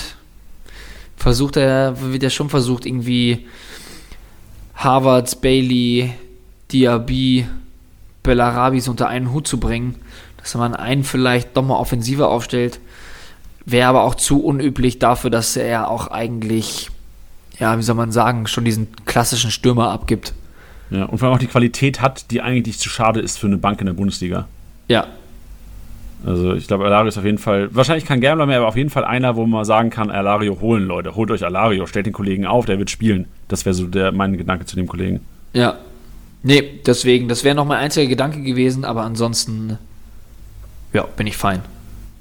[1.16, 3.46] versucht er, wird ja schon versucht, irgendwie
[4.74, 6.14] Harvards, Bailey,
[6.72, 7.46] Diaby,
[8.22, 9.96] Bellarabis unter einen Hut zu bringen,
[10.38, 12.80] dass man einen vielleicht doch mal offensiver aufstellt,
[13.64, 16.90] wäre aber auch zu unüblich dafür, dass er auch eigentlich,
[17.58, 20.34] ja, wie soll man sagen, schon diesen klassischen Stürmer abgibt.
[20.90, 23.58] Ja, und vor allem auch die Qualität hat, die eigentlich zu schade ist für eine
[23.58, 24.46] Bank in der Bundesliga.
[24.88, 25.06] Ja.
[26.26, 28.90] Also ich glaube, Alario ist auf jeden Fall, wahrscheinlich kein Gambler mehr, aber auf jeden
[28.90, 31.14] Fall einer, wo man sagen kann, Alario holen, Leute.
[31.14, 33.26] Holt euch Alario, stellt den Kollegen auf, der wird spielen.
[33.48, 35.20] Das wäre so der, mein Gedanke zu dem Kollegen.
[35.52, 35.78] Ja,
[36.42, 39.78] Nee, deswegen, das wäre noch mein einziger Gedanke gewesen, aber ansonsten,
[40.92, 41.62] ja, bin ich fein.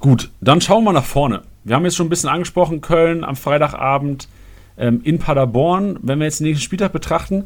[0.00, 1.42] Gut, dann schauen wir nach vorne.
[1.64, 4.28] Wir haben jetzt schon ein bisschen angesprochen, Köln am Freitagabend
[4.76, 5.98] ähm, in Paderborn.
[6.02, 7.44] Wenn wir jetzt den nächsten Spieltag betrachten,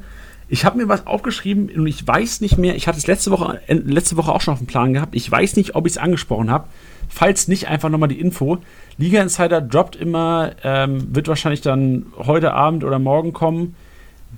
[0.49, 3.61] ich habe mir was aufgeschrieben und ich weiß nicht mehr, ich hatte es letzte Woche,
[3.69, 5.15] äh, letzte Woche auch schon auf dem Plan gehabt.
[5.15, 6.69] Ich weiß nicht, ob ich es angesprochen habe.
[7.09, 8.59] Falls nicht, einfach nochmal die Info.
[8.99, 13.75] Liga Insider droppt immer, ähm, wird wahrscheinlich dann heute Abend oder morgen kommen,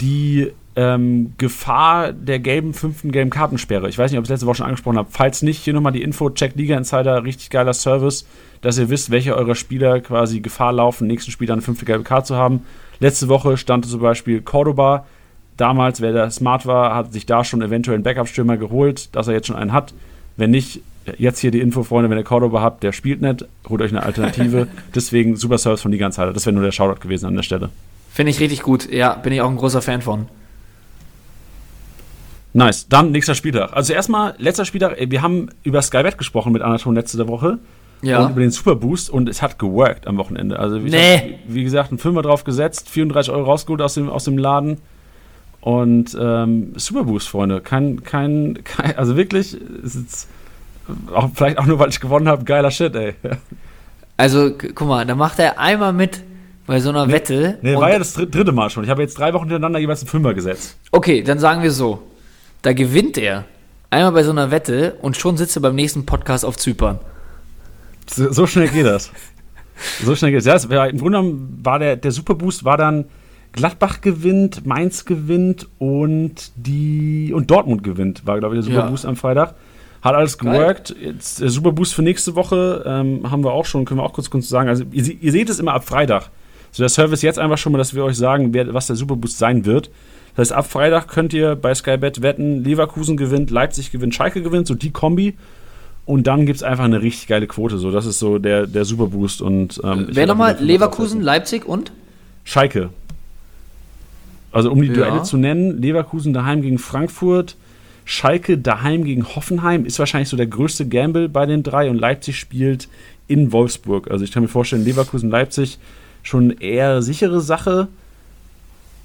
[0.00, 3.88] die ähm, Gefahr der gelben fünften gelben Kartensperre.
[3.88, 5.08] Ich weiß nicht, ob ich es letzte Woche schon angesprochen habe.
[5.10, 8.26] Falls nicht, hier nochmal die Info, check Liga Insider, richtig geiler Service,
[8.60, 12.28] dass ihr wisst, welche eurer Spieler quasi Gefahr laufen, nächsten Spieler eine fünfte gelbe Karte
[12.28, 12.64] zu haben.
[12.98, 15.06] Letzte Woche stand zum Beispiel Cordoba.
[15.56, 19.34] Damals, wer da smart war, hat sich da schon eventuell einen Backup-Stürmer geholt, dass er
[19.34, 19.94] jetzt schon einen hat.
[20.36, 20.80] Wenn nicht,
[21.16, 24.02] jetzt hier die Info, Freunde, wenn ihr Cordoba habt, der spielt nicht, holt euch eine
[24.02, 24.66] Alternative.
[24.94, 26.32] Deswegen super Service von Liga Insider.
[26.32, 27.70] Das wäre nur der Shoutout gewesen an der Stelle.
[28.12, 28.90] Finde ich richtig gut.
[28.90, 30.26] Ja, bin ich auch ein großer Fan von.
[32.54, 32.88] Nice.
[32.88, 33.72] Dann nächster Spieltag.
[33.74, 37.58] Also erstmal, letzter Spieltag, wir haben über Skybet gesprochen mit Anatol letzte Woche.
[38.00, 38.24] Ja.
[38.24, 40.58] Und über den Superboost und es hat geworkt am Wochenende.
[40.58, 41.16] Also ich Nee.
[41.16, 41.24] hab,
[41.54, 44.78] wie gesagt, einen Fünfer drauf gesetzt, 34 Euro rausgeholt aus dem, aus dem Laden.
[45.60, 47.60] Und ähm, Superboost, Freunde.
[47.60, 50.28] Kein, kein, kein, also wirklich, ist jetzt
[51.14, 53.14] auch, vielleicht auch nur, weil ich gewonnen habe, geiler Shit, ey.
[54.16, 56.20] Also, guck mal, da macht er einmal mit
[56.68, 57.58] bei so einer Wette.
[57.62, 58.84] Nee, war ja das dr- dritte Mal schon.
[58.84, 60.76] Ich habe jetzt drei Wochen hintereinander jeweils einen Fünfer gesetzt.
[60.92, 62.00] Okay, dann sagen wir so.
[62.64, 63.44] Da gewinnt er
[63.90, 66.98] einmal bei so einer Wette und schon sitzt er beim nächsten Podcast auf Zypern.
[68.08, 69.12] So, so schnell geht das.
[70.02, 70.66] So schnell geht es.
[70.70, 73.04] Ja, Im Grunde genommen war der, der Superboost war dann
[73.52, 78.80] Gladbach gewinnt, Mainz gewinnt und die und Dortmund gewinnt, war, glaube ich, der Ja.
[78.80, 79.54] Superboost am Freitag.
[80.00, 80.94] Hat alles geworkt.
[81.00, 84.30] Jetzt der Superboost für nächste Woche ähm, haben wir auch schon, können wir auch kurz,
[84.30, 84.68] kurz sagen.
[84.70, 86.30] Also ihr, ihr seht es immer ab Freitag.
[86.72, 89.38] So der Service jetzt einfach schon mal, dass wir euch sagen, wer, was der Superboost
[89.38, 89.90] sein wird.
[90.36, 94.66] Das heißt, ab Freitag könnt ihr bei Skybet wetten, Leverkusen gewinnt, Leipzig gewinnt, Schalke gewinnt,
[94.66, 95.34] so die Kombi.
[96.06, 97.78] Und dann gibt es einfach eine richtig geile Quote.
[97.78, 99.40] So, das ist so der, der Superboost.
[99.40, 100.56] Und, ähm, Wer nochmal?
[100.60, 101.20] Leverkusen.
[101.22, 101.92] Leipzig und?
[102.44, 102.90] Schalke.
[104.52, 104.94] Also um die Ja.
[104.94, 107.56] Duelle zu nennen, Leverkusen daheim gegen Frankfurt,
[108.04, 112.38] Schalke daheim gegen Hoffenheim ist wahrscheinlich so der größte Gamble bei den drei und Leipzig
[112.38, 112.88] spielt
[113.26, 114.10] in Wolfsburg.
[114.10, 115.78] Also ich kann mir vorstellen, Leverkusen, Leipzig
[116.22, 117.88] schon eher sichere Sache.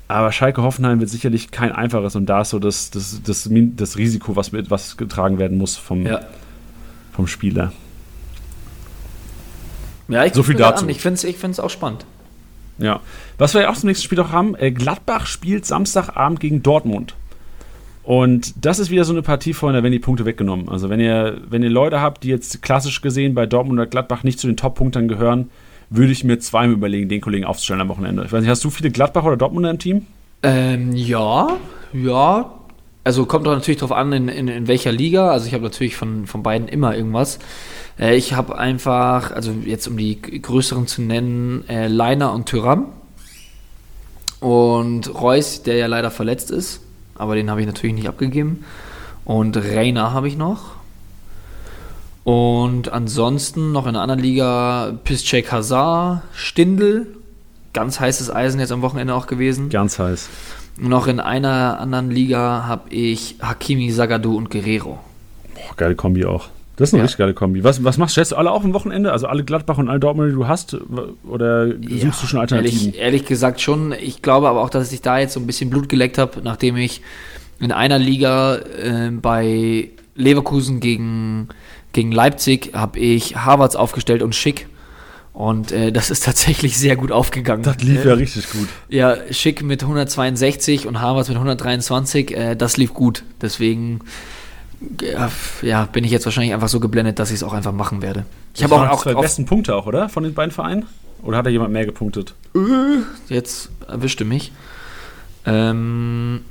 [0.10, 3.98] Aber Schalke Hoffenheim wird sicherlich kein einfaches und da ist so das, das, das, das
[3.98, 6.10] Risiko, was mit was getragen werden muss vom,
[7.12, 7.72] vom Spieler.
[10.08, 10.86] Ja, ich So viel dazu.
[10.86, 10.90] An.
[10.90, 12.06] Ich finde es ich find's auch spannend.
[12.80, 13.02] Ja.
[13.38, 17.14] Was wir ja auch zum nächsten Spiel noch haben, äh, Gladbach spielt Samstagabend gegen Dortmund.
[18.02, 20.70] Und das ist wieder so eine Partie, Freunde, wenn die Punkte weggenommen.
[20.70, 24.24] Also wenn ihr, wenn ihr Leute habt, die jetzt klassisch gesehen bei Dortmund oder Gladbach
[24.24, 25.52] nicht zu den Top-Punktern gehören,
[25.90, 28.24] würde ich mir zweimal überlegen, den Kollegen aufzustellen am Wochenende.
[28.26, 30.06] Ich weiß nicht, hast du viele Gladbach oder Dortmunder im Team?
[30.44, 31.58] Ähm, ja,
[31.94, 32.52] ja.
[33.04, 35.32] Also kommt doch natürlich drauf an, in, in, in welcher Liga.
[35.32, 37.40] Also ich habe natürlich von, von beiden immer irgendwas.
[38.00, 42.88] Äh, ich habe einfach, also jetzt um die größeren zu nennen, äh, Leiner und Tyram.
[44.40, 46.82] Und Reus, der ja leider verletzt ist,
[47.16, 48.64] aber den habe ich natürlich nicht abgegeben.
[49.26, 50.79] Und Reiner habe ich noch.
[52.24, 57.08] Und ansonsten noch in einer anderen Liga Piszczek Hazard, Stindl,
[57.74, 59.70] ganz heißes Eisen jetzt am Wochenende auch gewesen.
[59.70, 60.30] Ganz heiß.
[60.78, 65.00] Noch in einer anderen Liga habe ich Hakimi, Zagadou und Guerrero.
[65.56, 66.48] Boah, geile Kombi auch.
[66.78, 67.04] Das ist eine Ja.
[67.06, 67.64] richtig geile Kombi.
[67.66, 68.22] Was, was machst du?
[68.22, 69.12] Stellst du alle auf am Wochenende?
[69.12, 70.78] Also alle Gladbach und alle Dortmunder, die du hast?
[71.28, 72.88] Oder suchst du schon Alternativen?
[72.94, 73.92] Ehrlich, ehrlich gesagt schon.
[73.92, 76.78] Ich glaube aber auch, dass ich da jetzt so ein bisschen Blut geleckt habe, nachdem
[76.78, 77.02] ich
[77.60, 81.50] in einer Liga äh, bei Leverkusen gegen,
[81.94, 84.68] gegen Leipzig habe ich Harvards aufgestellt und Schick.
[85.34, 87.64] Und äh, das ist tatsächlich sehr gut aufgegangen.
[87.64, 88.68] Das lief ja richtig gut.
[88.90, 93.24] Ja, Schick mit 162 und Harvards mit 123, äh, das lief gut.
[93.42, 94.02] Deswegen
[95.02, 95.30] ja,
[95.62, 98.26] ja, bin ich jetzt wahrscheinlich einfach so geblendet, dass ich es auch einfach machen werde.
[98.56, 100.10] Ich habe auch, auch die zwei besten Punkte auch, oder?
[100.10, 100.86] Von den beiden Vereinen?
[101.22, 102.34] Oder hat da jemand mehr gepunktet?
[103.28, 104.52] jetzt erwischte mich.
[105.46, 106.42] Ähm,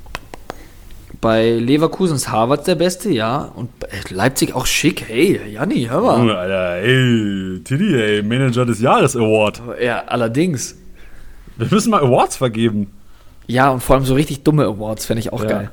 [1.21, 3.51] bei Leverkusen ist Harvards der Beste, ja.
[3.55, 3.69] Und
[4.09, 5.03] Leipzig auch schick.
[5.07, 6.19] Hey, Janni, hör mal.
[6.19, 9.61] Junge, Alter, ey, Tiddy, ey, Manager des Jahres Award.
[9.81, 10.75] Ja, allerdings.
[11.57, 12.87] Wir müssen mal Awards vergeben.
[13.47, 15.49] Ja, und vor allem so richtig dumme Awards fände ich auch Ja.
[15.49, 15.71] geil.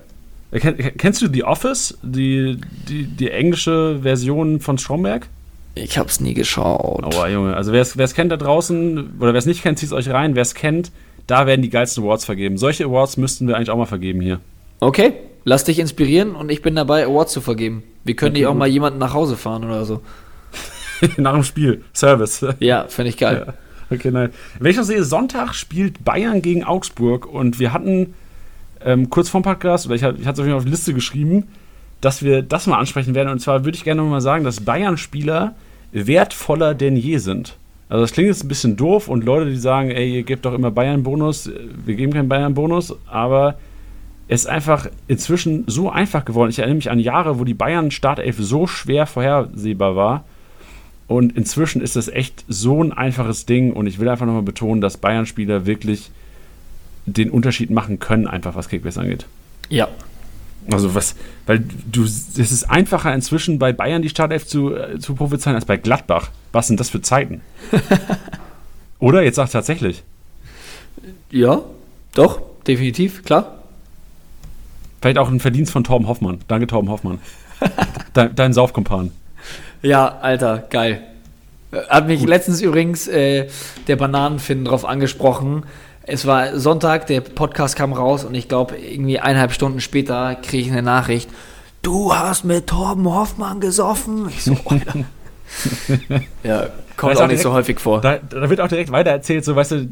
[0.50, 5.28] Äh, kenn- Kennst du The Office, die, die, die englische Version von Stromberg?
[5.74, 7.04] Ich hab's nie geschaut.
[7.04, 7.54] Aua, Junge.
[7.54, 10.34] Also wer es kennt da draußen, oder wer es nicht kennt, zieht es euch rein.
[10.34, 10.90] Wer es kennt,
[11.26, 12.56] da werden die geilsten Awards vergeben.
[12.56, 14.40] Solche Awards müssten wir eigentlich auch mal vergeben hier.
[14.80, 15.12] Okay,
[15.46, 17.82] lass dich inspirieren und ich bin dabei, Awards zu vergeben.
[18.04, 18.58] Wir können Okay, dich auch gut.
[18.58, 20.02] mal jemanden nach Hause fahren oder so.
[21.18, 21.82] Nach dem Spiel.
[21.94, 22.44] Service.
[22.60, 23.44] Ja, fände ich geil.
[23.46, 23.54] Ja.
[23.90, 24.30] Okay, nein.
[24.58, 28.14] Wenn ich noch sehe, Sonntag spielt Bayern gegen Augsburg und wir hatten
[28.84, 30.70] ähm, kurz vorm Podcast, oder ich, hatte- ich hatte es auf jeden Fall auf die
[30.70, 31.44] Liste geschrieben,
[32.00, 33.28] dass wir das mal ansprechen werden.
[33.28, 35.54] Und zwar würde ich gerne mal sagen, dass Bayern-Spieler
[35.92, 37.56] wertvoller denn je sind.
[37.88, 40.54] Also das klingt jetzt ein bisschen doof und Leute, die sagen, ey, ihr gebt doch
[40.54, 41.50] immer Bayern-Bonus,
[41.84, 43.56] wir geben keinen Bayern-Bonus, aber
[44.28, 46.50] ist einfach inzwischen so einfach geworden.
[46.50, 50.24] Ich erinnere mich an Jahre, wo die Bayern-Startelf so schwer vorhersehbar war.
[51.06, 53.72] Und inzwischen ist das echt so ein einfaches Ding.
[53.72, 56.10] Und ich will einfach nochmal betonen, dass Bayern-Spieler wirklich
[57.06, 59.26] den Unterschied machen können, einfach was Kickbase angeht.
[59.68, 59.88] Ja.
[60.72, 61.14] Also was,
[61.46, 65.64] weil du, es ist einfacher inzwischen bei Bayern die Startelf zu, äh, zu prophezeien als
[65.64, 66.30] bei Gladbach.
[66.50, 67.40] Was sind das für Zeiten?
[68.98, 69.22] Oder?
[69.22, 70.02] Jetzt sag tatsächlich.
[71.30, 71.62] Ja,
[72.14, 73.55] doch, definitiv, klar.
[75.06, 76.40] Vielleicht auch ein Verdienst von Torben Hoffmann.
[76.48, 77.20] Danke, Torben Hoffmann.
[78.12, 79.12] Dein, dein Saufkumpan.
[79.80, 81.00] Ja, Alter, geil.
[81.88, 83.46] Hat mich letztens übrigens äh,
[83.86, 85.62] der Bananenfinn drauf angesprochen.
[86.02, 90.64] Es war Sonntag, der Podcast kam raus und ich glaube, irgendwie eineinhalb Stunden später kriege
[90.64, 91.30] ich eine Nachricht.
[91.82, 94.28] Du hast mit Torben Hoffmann gesoffen.
[94.28, 95.04] Ich so, Alter.
[96.42, 96.66] ja,
[96.96, 98.00] kommt auch nicht so häufig vor.
[98.00, 99.88] Da, da wird auch direkt weiter erzählt, so weißt du,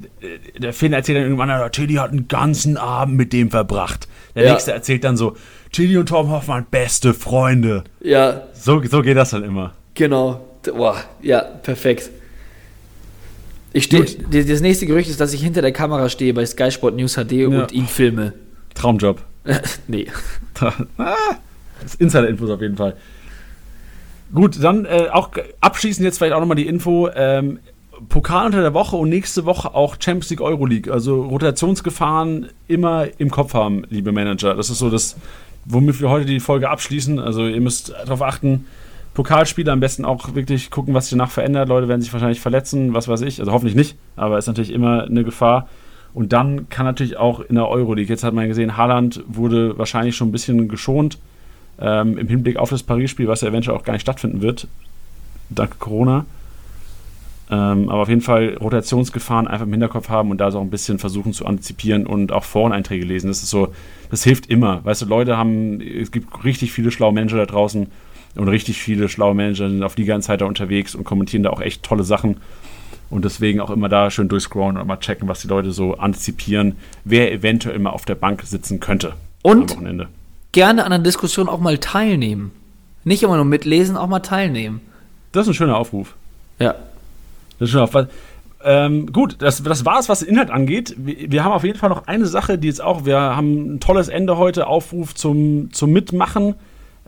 [0.58, 4.08] der Finn erzählt dann irgendwann, "Ja, Tilly hat einen ganzen Abend mit dem verbracht.
[4.34, 4.52] Der Ja.
[4.52, 5.36] nächste erzählt dann so,
[5.72, 7.84] Tilly und Tom Hoffmann, beste Freunde.
[8.00, 9.72] Ja, So, so geht das dann immer.
[9.94, 10.44] genau.
[10.64, 12.08] Boah, ja, perfekt.
[13.74, 14.04] Ich stehe.
[14.04, 17.44] Das nächste Gerücht ist, dass ich hinter der Kamera stehe bei Sky Sport News HD
[17.46, 18.32] und ihn filme.
[18.74, 19.20] Traumjob.
[19.88, 20.06] nee.
[20.96, 21.12] Ah,
[21.82, 22.96] das ist Insider-Infos auf jeden Fall.
[24.32, 27.08] Gut, dann äh, auch abschließend jetzt vielleicht auch nochmal die Info.
[27.14, 27.58] Ähm,
[28.08, 30.92] Pokal unter der Woche und nächste Woche auch Champions League Euroleague.
[30.92, 34.54] Also Rotationsgefahren immer im Kopf haben, liebe Manager.
[34.54, 35.16] Das ist so das,
[35.64, 37.18] womit wir heute die Folge abschließen.
[37.18, 38.66] Also ihr müsst darauf achten,
[39.14, 41.68] Pokalspiele am besten auch wirklich gucken, was sich danach verändert.
[41.68, 43.38] Leute werden sich wahrscheinlich verletzen, was weiß ich.
[43.38, 45.68] Also hoffentlich nicht, aber ist natürlich immer eine Gefahr.
[46.12, 50.16] Und dann kann natürlich auch in der Euroleague, jetzt hat man gesehen, Haaland wurde wahrscheinlich
[50.16, 51.18] schon ein bisschen geschont
[51.80, 54.68] ähm, im Hinblick auf das Paris-Spiel, was ja eventuell auch gar nicht stattfinden wird,
[55.50, 56.26] dank Corona.
[57.50, 60.98] Ähm, aber auf jeden Fall Rotationsgefahren einfach im Hinterkopf haben und da so ein bisschen
[60.98, 63.28] versuchen zu antizipieren und auch Foreneinträge lesen.
[63.28, 63.74] Das ist so,
[64.10, 64.84] das hilft immer.
[64.84, 67.86] Weißt du, Leute haben, es gibt richtig viele schlaue Manager da draußen
[68.36, 71.82] und richtig viele schlaue Manager sind auf Liga Insider unterwegs und kommentieren da auch echt
[71.82, 72.38] tolle Sachen.
[73.10, 76.76] Und deswegen auch immer da schön durchscrollen und mal checken, was die Leute so antizipieren,
[77.04, 79.12] wer eventuell mal auf der Bank sitzen könnte
[79.42, 79.70] Und?
[79.70, 80.08] am Wochenende.
[80.54, 82.52] Gerne an der Diskussion auch mal teilnehmen.
[83.02, 84.80] Nicht immer nur mitlesen, auch mal teilnehmen.
[85.32, 86.14] Das ist ein schöner Aufruf.
[86.60, 86.76] Ja.
[87.58, 88.06] Das ist schon auf,
[88.62, 90.94] ähm, gut, das, das war es, was den Inhalt angeht.
[90.96, 93.80] Wir, wir haben auf jeden Fall noch eine Sache, die jetzt auch, wir haben ein
[93.80, 96.54] tolles Ende heute, Aufruf zum, zum Mitmachen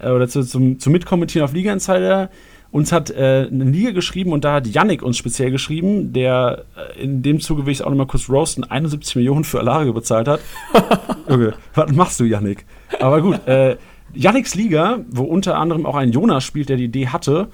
[0.03, 2.31] äh, oder zu, zum, zum Mitkommentieren auf Liga Insider.
[2.77, 7.03] Uns hat äh, eine Liga geschrieben und da hat Yannick uns speziell geschrieben, der äh,
[7.03, 10.29] in dem Zuge will ich es auch nochmal kurz roasten, 71 Millionen für Alario bezahlt
[10.29, 10.41] hat.
[11.31, 12.67] Junge, was machst du, Yannick?
[13.01, 13.79] Aber gut, äh,
[14.13, 17.49] Yannicks Liga, wo unter anderem auch ein Jonas spielt, der die Idee hatte,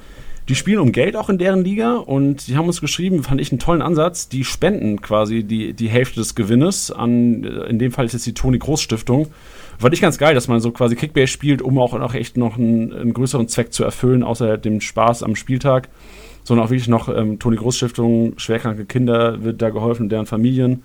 [0.49, 3.53] die spielen um Geld auch in deren Liga und die haben uns geschrieben, fand ich
[3.53, 7.93] einen tollen Ansatz, die spenden quasi die, die Hälfte des Gewinnes an, äh, in dem
[7.93, 9.29] Fall ist jetzt die Toni Groß Stiftung.
[9.83, 12.57] Fand ich ganz geil, dass man so quasi Kickbase spielt, um auch noch echt noch
[12.57, 15.89] einen, einen größeren Zweck zu erfüllen, außer dem Spaß am Spieltag,
[16.45, 20.85] sondern auch wirklich noch ähm, Toni Groß Stiftung, schwerkranke Kinder wird da geholfen, deren Familien.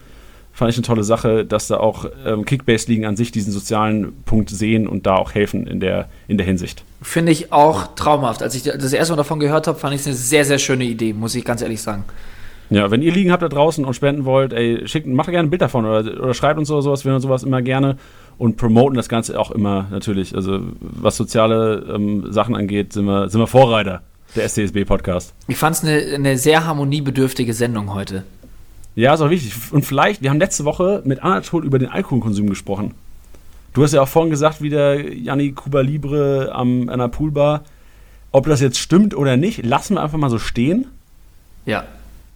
[0.52, 4.50] Fand ich eine tolle Sache, dass da auch ähm, Kickbase-Ligen an sich diesen sozialen Punkt
[4.50, 6.84] sehen und da auch helfen in der, in der Hinsicht.
[7.04, 8.42] Finde ich auch traumhaft.
[8.42, 10.86] Als ich das erste Mal davon gehört habe, fand ich es eine sehr, sehr schöne
[10.86, 12.04] Idee, muss ich ganz ehrlich sagen.
[12.70, 15.50] Ja, wenn ihr Liegen habt da draußen und spenden wollt, ey, schickt, macht gerne ein
[15.50, 17.98] Bild davon oder, oder schreibt uns oder sowas, wir hören sowas immer gerne
[18.38, 20.36] und promoten das Ganze auch immer natürlich.
[20.36, 24.02] Also was soziale ähm, Sachen angeht, sind wir, sind wir Vorreiter
[24.36, 25.34] der SCSB-Podcast.
[25.48, 28.24] Ich fand es eine, eine sehr harmoniebedürftige Sendung heute.
[28.96, 29.54] Ja, ist auch wichtig.
[29.72, 32.96] Und vielleicht, wir haben letzte Woche mit Anatol über den Alkoholkonsum gesprochen.
[33.74, 37.64] Du hast ja auch vorhin gesagt, wie der Janni Cuba Libre am, an der Poolbar.
[38.32, 40.88] Ob das jetzt stimmt oder nicht, lassen wir einfach mal so stehen.
[41.66, 41.86] Ja.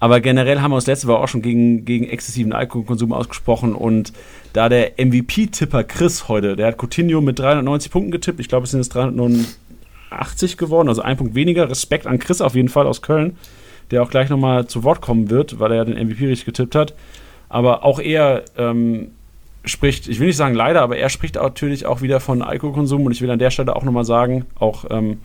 [0.02, 3.76] Aber generell haben wir uns letzte Woche auch schon gegen, gegen exzessiven Alkoholkonsum ausgesprochen.
[3.76, 4.14] Und
[4.52, 8.40] da der MVP-Tipper Chris heute, der hat Coutinho mit 390 Punkten getippt.
[8.40, 11.70] Ich glaube, es sind jetzt 389 geworden, also ein Punkt weniger.
[11.70, 13.38] Respekt an Chris auf jeden Fall aus Köln,
[13.92, 16.74] der auch gleich nochmal zu Wort kommen wird, weil er ja den MVP richtig getippt
[16.74, 16.96] hat.
[17.48, 19.12] Aber auch er ähm,
[19.66, 23.06] spricht, ich will nicht sagen leider, aber er spricht natürlich auch wieder von Alkoholkonsum.
[23.06, 25.20] Und ich will an der Stelle auch nochmal sagen, auch ähm,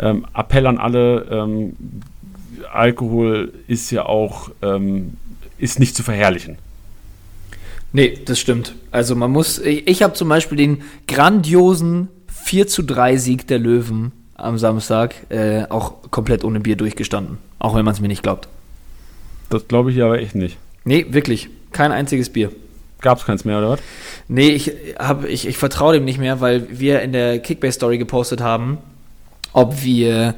[0.00, 1.76] ähm, Appell an alle, ähm,
[2.72, 5.16] Alkohol ist ja auch ähm,
[5.58, 6.58] ist nicht zu verherrlichen.
[7.92, 8.74] Nee, das stimmt.
[8.90, 13.58] Also man muss, ich, ich habe zum Beispiel den grandiosen 4 zu 3 Sieg der
[13.58, 17.38] Löwen am Samstag äh, auch komplett ohne Bier durchgestanden.
[17.58, 18.48] Auch wenn man es mir nicht glaubt.
[19.50, 20.56] Das glaube ich aber echt nicht.
[20.84, 21.48] Nee, wirklich.
[21.72, 22.50] Kein einziges Bier.
[23.00, 23.80] Gab es keins mehr, oder was?
[24.28, 28.40] Nee, ich, hab, ich, ich vertraue dem nicht mehr, weil wir in der Kickbase-Story gepostet
[28.40, 28.78] haben,
[29.52, 30.34] ob wir,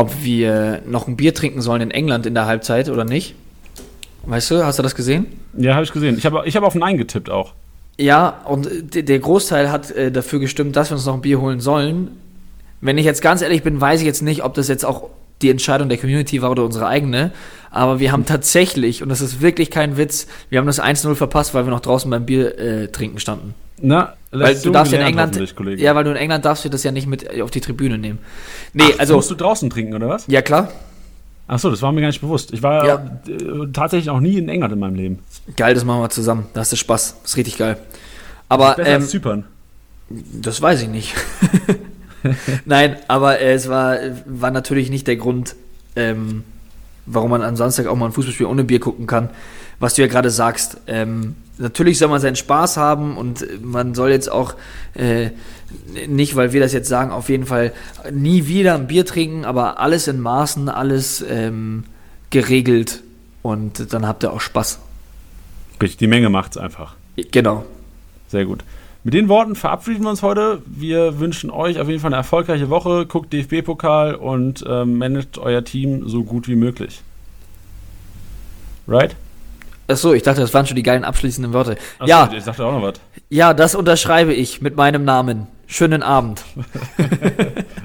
[0.00, 3.34] ob wir noch ein Bier trinken sollen in England in der Halbzeit oder nicht.
[4.24, 5.26] Weißt du, hast du das gesehen?
[5.56, 6.16] Ja, habe ich gesehen.
[6.16, 7.52] Ich habe ich hab auf Nein getippt auch.
[7.98, 11.60] Ja, und der Großteil hat äh, dafür gestimmt, dass wir uns noch ein Bier holen
[11.60, 12.12] sollen.
[12.80, 15.10] Wenn ich jetzt ganz ehrlich bin, weiß ich jetzt nicht, ob das jetzt auch
[15.42, 17.32] die Entscheidung der Community war oder unsere eigene.
[17.70, 21.52] Aber wir haben tatsächlich, und das ist wirklich kein Witz, wir haben das 1-0 verpasst,
[21.52, 23.54] weil wir noch draußen beim Bier äh, trinken standen.
[23.82, 25.36] Na, Weil du darfst ja in England,
[25.78, 28.18] ja, weil du in England darfst du das ja nicht mit auf die Tribüne nehmen.
[28.72, 30.26] Nee, Ach, also, musst du draußen trinken, oder was?
[30.28, 30.70] ja klar,
[31.48, 32.52] Achso, das war mir gar nicht bewusst.
[32.52, 32.94] Ich war Ja.
[33.26, 35.18] äh, tatsächlich noch nie in England in meinem Leben.
[35.56, 36.46] geil, das machen wir zusammen.
[36.54, 37.76] Da hast du Spaß, das ist richtig geil.
[38.48, 39.44] Aber Besser ähm, als Zypern.
[40.10, 41.14] Das weiß ich nicht.
[42.66, 45.56] Nein, aber äh, es war, war natürlich nicht der Grund,
[45.96, 46.44] ähm,
[47.06, 49.30] warum man am Samstag auch mal ein Fußballspiel ohne Bier gucken kann,
[49.78, 50.76] was du ja gerade sagst.
[50.86, 54.54] Ähm, natürlich soll man seinen Spaß haben und man soll jetzt auch
[54.94, 55.30] äh,
[56.08, 57.72] nicht, weil wir das jetzt sagen, auf jeden Fall
[58.10, 61.84] nie wieder ein Bier trinken, aber alles in Maßen, alles ähm,
[62.30, 63.02] geregelt
[63.42, 64.80] und dann habt ihr auch Spaß.
[65.80, 66.96] Richtig, die Menge macht's einfach.
[67.30, 67.64] Genau.
[68.28, 68.64] Sehr gut.
[69.02, 70.60] Mit den Worten verabschieden wir uns heute.
[70.66, 73.06] Wir wünschen euch auf jeden Fall eine erfolgreiche Woche.
[73.06, 77.00] Guckt DFB-Pokal und äh, managt euer Team so gut wie möglich.
[78.86, 79.16] Right?
[79.90, 81.76] Achso, ich dachte, das waren schon die geilen abschließenden Worte.
[81.98, 82.94] Achso, ja, Ich sagte auch noch was.
[83.28, 85.46] ja, das unterschreibe ich mit meinem Namen.
[85.66, 86.42] Schönen Abend.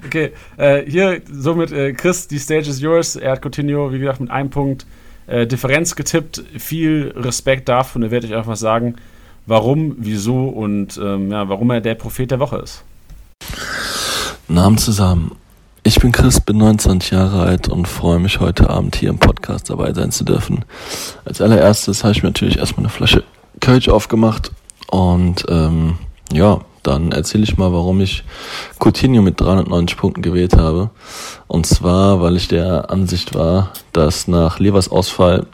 [0.06, 3.16] Okay, äh, hier somit äh, Chris, die Stage is yours.
[3.18, 4.86] Er hat Coutinho, wie gesagt, mit einem Punkt
[5.28, 6.42] äh, Differenz getippt.
[6.58, 8.96] Viel Respekt dafür und er werde ich einfach mal sagen,
[9.46, 12.84] warum, wieso und ähm, ja, warum er der Prophet der Woche ist.
[14.48, 15.36] Namen zusammen.
[15.88, 19.70] Ich bin Chris, bin 29 Jahre alt und freue mich heute Abend hier im Podcast
[19.70, 20.66] dabei sein zu dürfen.
[21.26, 23.24] Als allererstes habe ich mir natürlich erstmal eine Flasche
[23.62, 24.50] Kölsch aufgemacht
[24.88, 26.00] und ähm,
[26.34, 28.24] ja, dann erzähle ich mal, warum ich
[28.80, 30.90] Coutinho mit 390 Punkten gewählt habe.
[31.46, 35.46] Und zwar, weil ich der Ansicht war, dass nach Levers Ausfall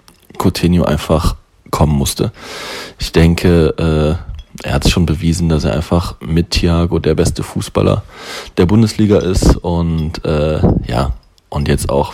[0.42, 1.36] Coutinho einfach
[1.72, 2.32] kommen musste.
[3.00, 4.31] Ich denke, äh,
[4.64, 8.04] er hat schon bewiesen, dass er einfach mit Thiago der beste Fußballer
[8.58, 11.14] der Bundesliga ist und äh, ja,
[11.50, 12.14] und jetzt auch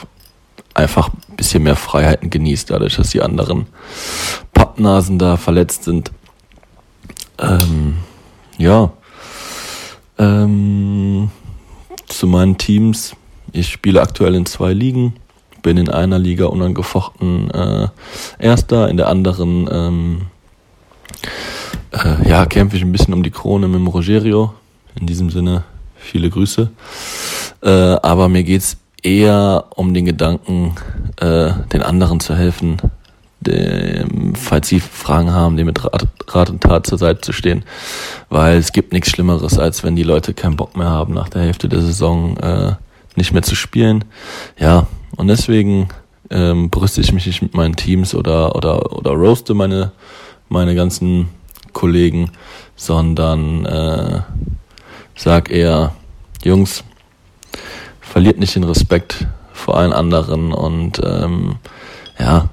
[0.74, 3.68] einfach ein bisschen mehr Freiheiten genießt, dadurch, dass die anderen
[4.54, 6.12] Pappnasen da verletzt sind.
[7.40, 7.98] Ähm,
[8.58, 8.92] ja,
[10.18, 11.30] ähm,
[12.08, 13.16] zu meinen Teams.
[13.52, 15.16] Ich spiele aktuell in zwei Ligen.
[15.64, 17.88] Bin in einer Liga unangefochten äh,
[18.40, 20.22] Erster, in der anderen ähm,
[21.92, 24.54] äh, ja, kämpfe ich ein bisschen um die Krone mit dem Rogerio.
[25.00, 25.64] In diesem Sinne
[25.96, 26.70] viele Grüße.
[27.62, 30.76] Äh, aber mir geht's eher um den Gedanken,
[31.18, 32.78] äh, den anderen zu helfen,
[33.42, 37.64] dem, falls sie Fragen haben, dem mit Rat, Rat und Tat zur Seite zu stehen.
[38.30, 41.44] Weil es gibt nichts Schlimmeres, als wenn die Leute keinen Bock mehr haben, nach der
[41.44, 42.74] Hälfte der Saison äh,
[43.16, 44.06] nicht mehr zu spielen.
[44.60, 45.90] Ja, und deswegen
[46.30, 49.92] ähm, brüste ich mich nicht mit meinen Teams oder, oder, oder roaste meine,
[50.50, 51.30] meine ganzen
[51.78, 52.32] Kollegen,
[52.76, 54.22] sondern äh,
[55.16, 55.94] sag eher,
[56.44, 56.84] Jungs,
[58.02, 61.58] verliert nicht den Respekt vor allen anderen und ähm,
[62.18, 62.50] ja,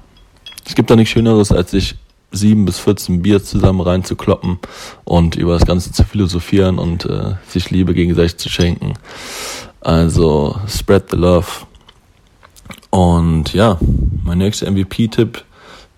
[0.63, 1.95] es gibt da nichts Schöneres, als sich
[2.31, 4.59] sieben bis 14 Bier zusammen reinzukloppen
[5.05, 8.93] und über das Ganze zu philosophieren und äh, sich Liebe gegenseitig zu schenken.
[9.81, 11.47] Also spread the love.
[12.91, 13.79] Und ja,
[14.23, 15.43] mein nächster MVP-Tipp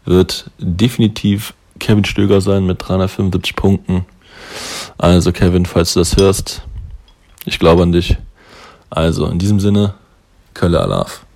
[0.06, 4.06] wird definitiv Kevin Stöger sein mit 375 Punkten.
[4.98, 6.64] Also Kevin, falls du das hörst,
[7.46, 8.18] ich glaube an dich.
[8.90, 9.94] Also in diesem Sinne,
[10.54, 11.27] Kölle Alaf.